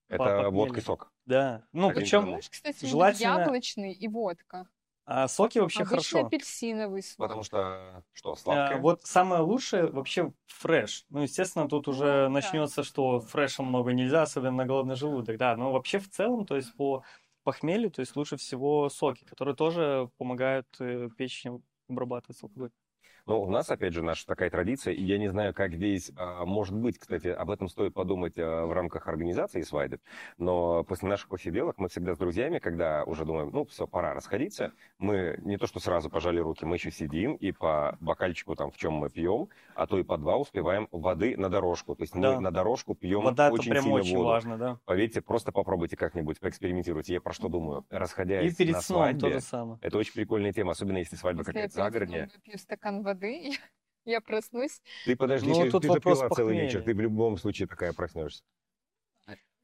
[0.10, 1.10] Это водка и сок.
[1.26, 1.64] Да.
[1.72, 2.40] Ну, Один причем
[2.82, 4.68] желательно- яблочный и водка.
[5.08, 6.26] А, соки вообще Обычно хорошо.
[6.28, 7.18] апельсиновый сок.
[7.18, 8.82] Потому что, что, А, сладкое?
[8.82, 11.06] вот самое лучшее вообще фреш.
[11.10, 12.30] Ну, естественно, тут уже да.
[12.30, 15.38] начнется, что фреша много нельзя, особенно на голодный желудок.
[15.38, 17.04] Да, но вообще в целом, то есть по
[17.44, 22.72] похмелью, то есть лучше всего соки, которые тоже помогают э, печени обрабатывать алкоголь.
[23.28, 26.46] Ну, у нас, опять же, наша такая традиция, и я не знаю, как здесь а,
[26.46, 30.02] может быть, кстати, об этом стоит подумать а, в рамках организации свадеб,
[30.38, 34.72] но после наших посиделок мы всегда с друзьями, когда уже думаем, ну, все, пора расходиться,
[34.98, 38.78] мы не то что сразу пожали руки, мы еще сидим и по бокальчику там, в
[38.78, 41.96] чем мы пьем, а то и по два успеваем воды на дорожку.
[41.96, 42.40] То есть мы Да.
[42.40, 44.30] на дорожку пьем Вода это очень прям сильно очень воду.
[44.30, 44.80] важно, да.
[44.86, 47.14] Поверьте, просто попробуйте как-нибудь, поэкспериментируйте.
[47.16, 47.86] Я про что думаю?
[47.92, 49.80] И Расходясь перед на сном то свадьбе, же самое.
[49.82, 52.30] это очень прикольная тема, особенно если свадьба какая-то загородная.
[52.34, 53.17] выпью стакан воды,
[54.06, 54.82] я проснусь.
[55.06, 57.68] Ты подожди, Ну, ты, тут ты же вопрос пила целый вечер, ты в любом случае
[57.68, 58.44] такая проснешься.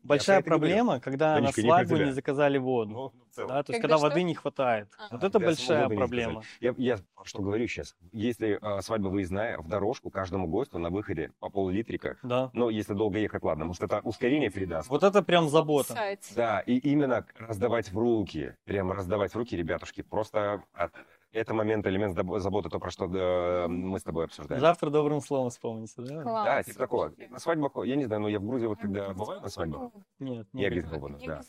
[0.03, 0.61] Большая это говорю.
[0.61, 2.91] проблема, когда на свадьбу не заказали воду.
[2.91, 3.49] Ну, целом.
[3.49, 4.89] Да, то есть Когда воды не хватает.
[4.97, 5.07] А.
[5.11, 6.43] Вот это большая проблема.
[6.59, 7.95] Я, я что говорю сейчас.
[8.11, 12.17] Если а, свадьба выездная, в дорожку каждому гостю на выходе по пол-литрика.
[12.23, 12.49] Да.
[12.53, 14.89] Но если долго ехать, ладно, может это ускорение придаст.
[14.89, 16.17] Вот это прям забота.
[16.35, 20.93] Да, и именно раздавать в руки, прямо раздавать в руки, ребятушки, просто от-
[21.33, 24.61] это момент, элемент забо- заботы, то, про что да, мы с тобой обсуждаем.
[24.61, 26.21] Завтра добрым словом вспомните, да?
[26.21, 26.45] Класс.
[26.45, 27.13] Да, типа такого.
[27.29, 30.47] На свадьбах, я не знаю, но я в Грузии вот когда бываю на свадьбах, Нет,
[30.53, 30.73] я нет.
[30.83, 31.41] газированно, Не да.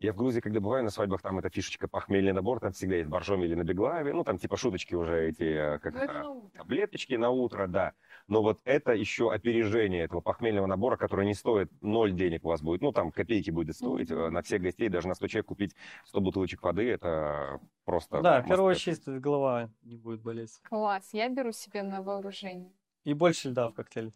[0.00, 3.08] Я в Грузии, когда бываю на свадьбах, там эта фишечка похмельный набор, там всегда есть
[3.08, 7.14] боржоми или на беглаве, ну там типа шуточки уже эти, э, как Ну, это таблеточки
[7.14, 7.92] на утро, да.
[8.32, 12.62] Но вот это еще опережение этого похмельного набора, который не стоит ноль денег у вас
[12.62, 15.76] будет, ну там копейки будет стоить э, на всех гостей, даже на 100 человек купить
[16.06, 18.22] 100 бутылочек воды, это просто...
[18.22, 20.62] Да, в первую очередь голова не будет болеть.
[20.62, 22.72] Класс, я беру себе на вооружение.
[23.04, 24.14] И больше льда в коктейле.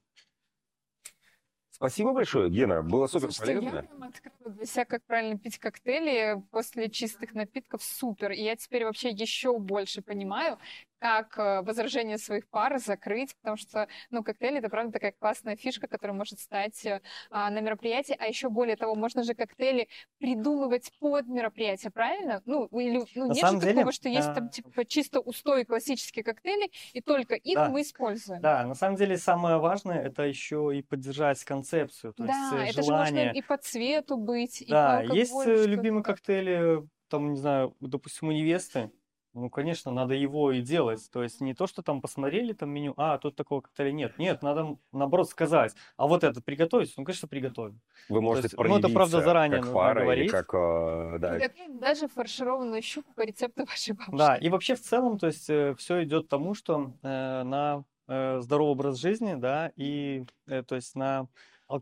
[1.77, 3.83] Спасибо большое, Гена, было супер Слушайте, я полезно.
[3.83, 7.83] прям открыла для себя, как правильно пить коктейли после чистых напитков.
[7.83, 8.33] Супер.
[8.33, 10.59] И я теперь вообще еще больше понимаю,
[10.99, 15.87] как э, возражение своих пар закрыть, потому что, ну, коктейли это правда такая классная фишка,
[15.89, 19.89] которая может стать э, а, на мероприятии, а еще более того, можно же коктейли
[20.19, 22.43] придумывать под мероприятие, правильно?
[22.47, 25.65] Ну, или ну, На нет же деле, такого, что есть а, там типа чисто устой
[25.65, 27.69] классические коктейли, и только их Да.
[27.69, 28.41] мы используем.
[28.43, 32.83] Да, на самом деле самое важное это еще и поддержать концепцию, то Да, есть это
[32.83, 37.33] же можно и по цвету быть, и Да, по есть алкоголю э, любимые коктейли, там,
[37.33, 38.91] не знаю, допустим, у невесты.
[39.37, 41.09] Ну, конечно, надо его и делать.
[41.13, 44.19] То есть не то, что там посмотрели там меню, а, тут такого коктейля нет.
[44.19, 45.75] Нет, надо наоборот сказать.
[45.99, 46.95] А вот этот приготовить?
[46.97, 47.79] Ну, конечно, приготовим.
[48.09, 50.31] Вы можете есть, ну, это, правда, заранее как нужно говорить.
[50.31, 50.55] как...
[50.55, 54.17] э, да, даже фаршированную щуку по рецепту вашей бабушки.
[54.17, 58.41] Да, и вообще в целом, то есть все идет к тому, что э, на э,
[58.41, 61.29] здоровый образ жизни, да, и э, то есть на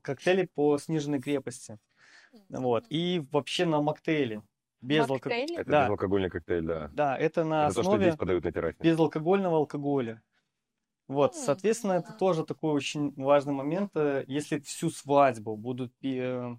[0.02, 1.78] коктейли по сниженной крепости.
[2.48, 2.84] Вот.
[2.88, 4.42] И вообще на моктейли.
[4.84, 5.56] Без алко- Моктейли?
[5.56, 5.84] Это да.
[5.84, 6.90] безалкогольный коктейль, да.
[6.94, 8.76] Да, это на Это то, что основе здесь подают на террасе.
[8.82, 10.22] безалкогольного алкоголя.
[11.08, 13.90] Вот, соответственно, это тоже такой очень важный момент.
[13.94, 16.56] э, Если всю свадьбу будут пи- э,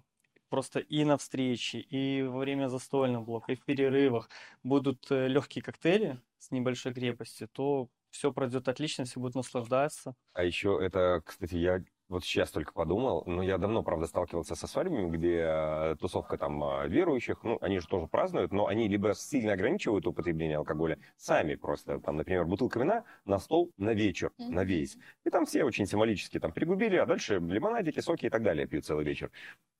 [0.48, 4.28] просто и на встрече, и во время застольного блока, и в перерывах
[4.62, 10.14] будут легкие коктейли с небольшой крепостью, то все пройдет отлично, все будут наслаждаться.
[10.32, 14.66] А еще это, кстати, я вот сейчас только подумал, но я давно, правда, сталкивался со
[14.66, 19.14] свадьбами, где э, тусовка там э, верующих, ну, они же тоже празднуют, но они либо
[19.14, 24.50] сильно ограничивают употребление алкоголя, сами просто, там, например, бутылка вина на стол на вечер, mm-hmm.
[24.50, 24.96] на весь.
[25.24, 28.84] И там все очень символически там пригубили, а дальше лимонадики, соки и так далее пьют
[28.84, 29.30] целый вечер.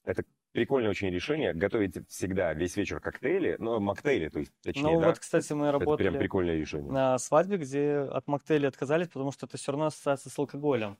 [0.04, 1.52] Это прикольное очень решение.
[1.52, 5.08] Готовить всегда весь вечер коктейли, ну, моктейли, то есть, точнее, Ну, да?
[5.08, 6.90] вот, кстати, мы Это работали прям прикольное решение.
[6.90, 10.96] на свадьбе, где от моктейлей отказались, потому что это все равно ассоциация с алкоголем.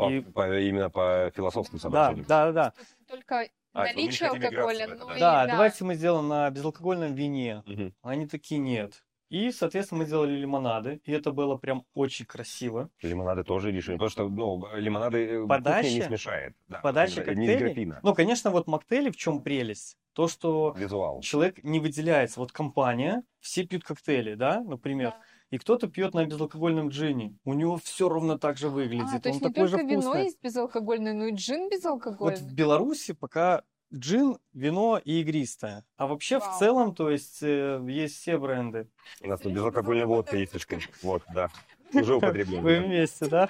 [0.00, 2.26] По- И- по- именно по философским Да, соображениям.
[2.26, 2.72] да, да.
[2.78, 5.16] Это Только А, наличие алкоголя, ну да.
[5.16, 5.52] и Да, да.
[5.52, 7.62] давайте мы сделаем на безалкогольном вине.
[7.66, 7.94] Мгм.
[8.02, 9.04] Они такие нет.
[9.28, 12.90] И, соответственно, мы сделали лимонады, и это было прям очень красиво.
[13.00, 16.56] Лимонады тоже решение, потому что, ну, лимонады э, Подача- не смешает.
[16.66, 17.92] Да, подача коктейлей.
[18.02, 19.96] Ну, конечно, вот моктейли в чем прелесть?
[20.14, 21.20] То, что Визуал.
[21.20, 22.40] человек не выделяется.
[22.40, 25.20] Вот компания, все пьют коктейли, да, например, Да.
[25.50, 27.36] И кто-то пьет на безалкогольном джине.
[27.44, 29.06] У него все ровно так же выглядит.
[29.12, 30.22] А, то есть Он не такой же только вино вкусный.
[30.24, 32.36] есть безалкогольное, но и джин Вот безалкогольный.
[32.38, 35.84] в Беларуси пока джин, вино и игристое.
[35.96, 36.58] А вообще в Вау.
[36.58, 38.88] целом, то есть э, есть все бренды.
[39.20, 40.78] У нас тут безалкогольная водка есть, слишком.
[41.02, 41.48] Вот, да.
[41.92, 42.80] Уже Вы употребление.
[42.80, 43.48] вместе, да?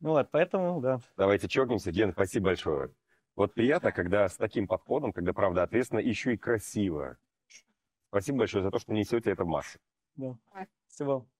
[0.00, 1.00] Ну вот, поэтому, да.
[1.16, 1.90] Давайте чокнемся.
[1.90, 2.90] Ген, спасибо большое.
[3.34, 7.18] Вот приятно, когда с таким подходом, когда правда ответственно, еще и красиво.
[8.08, 9.48] Спасибо большое за то, что несете это в
[10.16, 10.38] массы.
[10.54, 10.66] да.
[10.88, 11.26] Спасибо.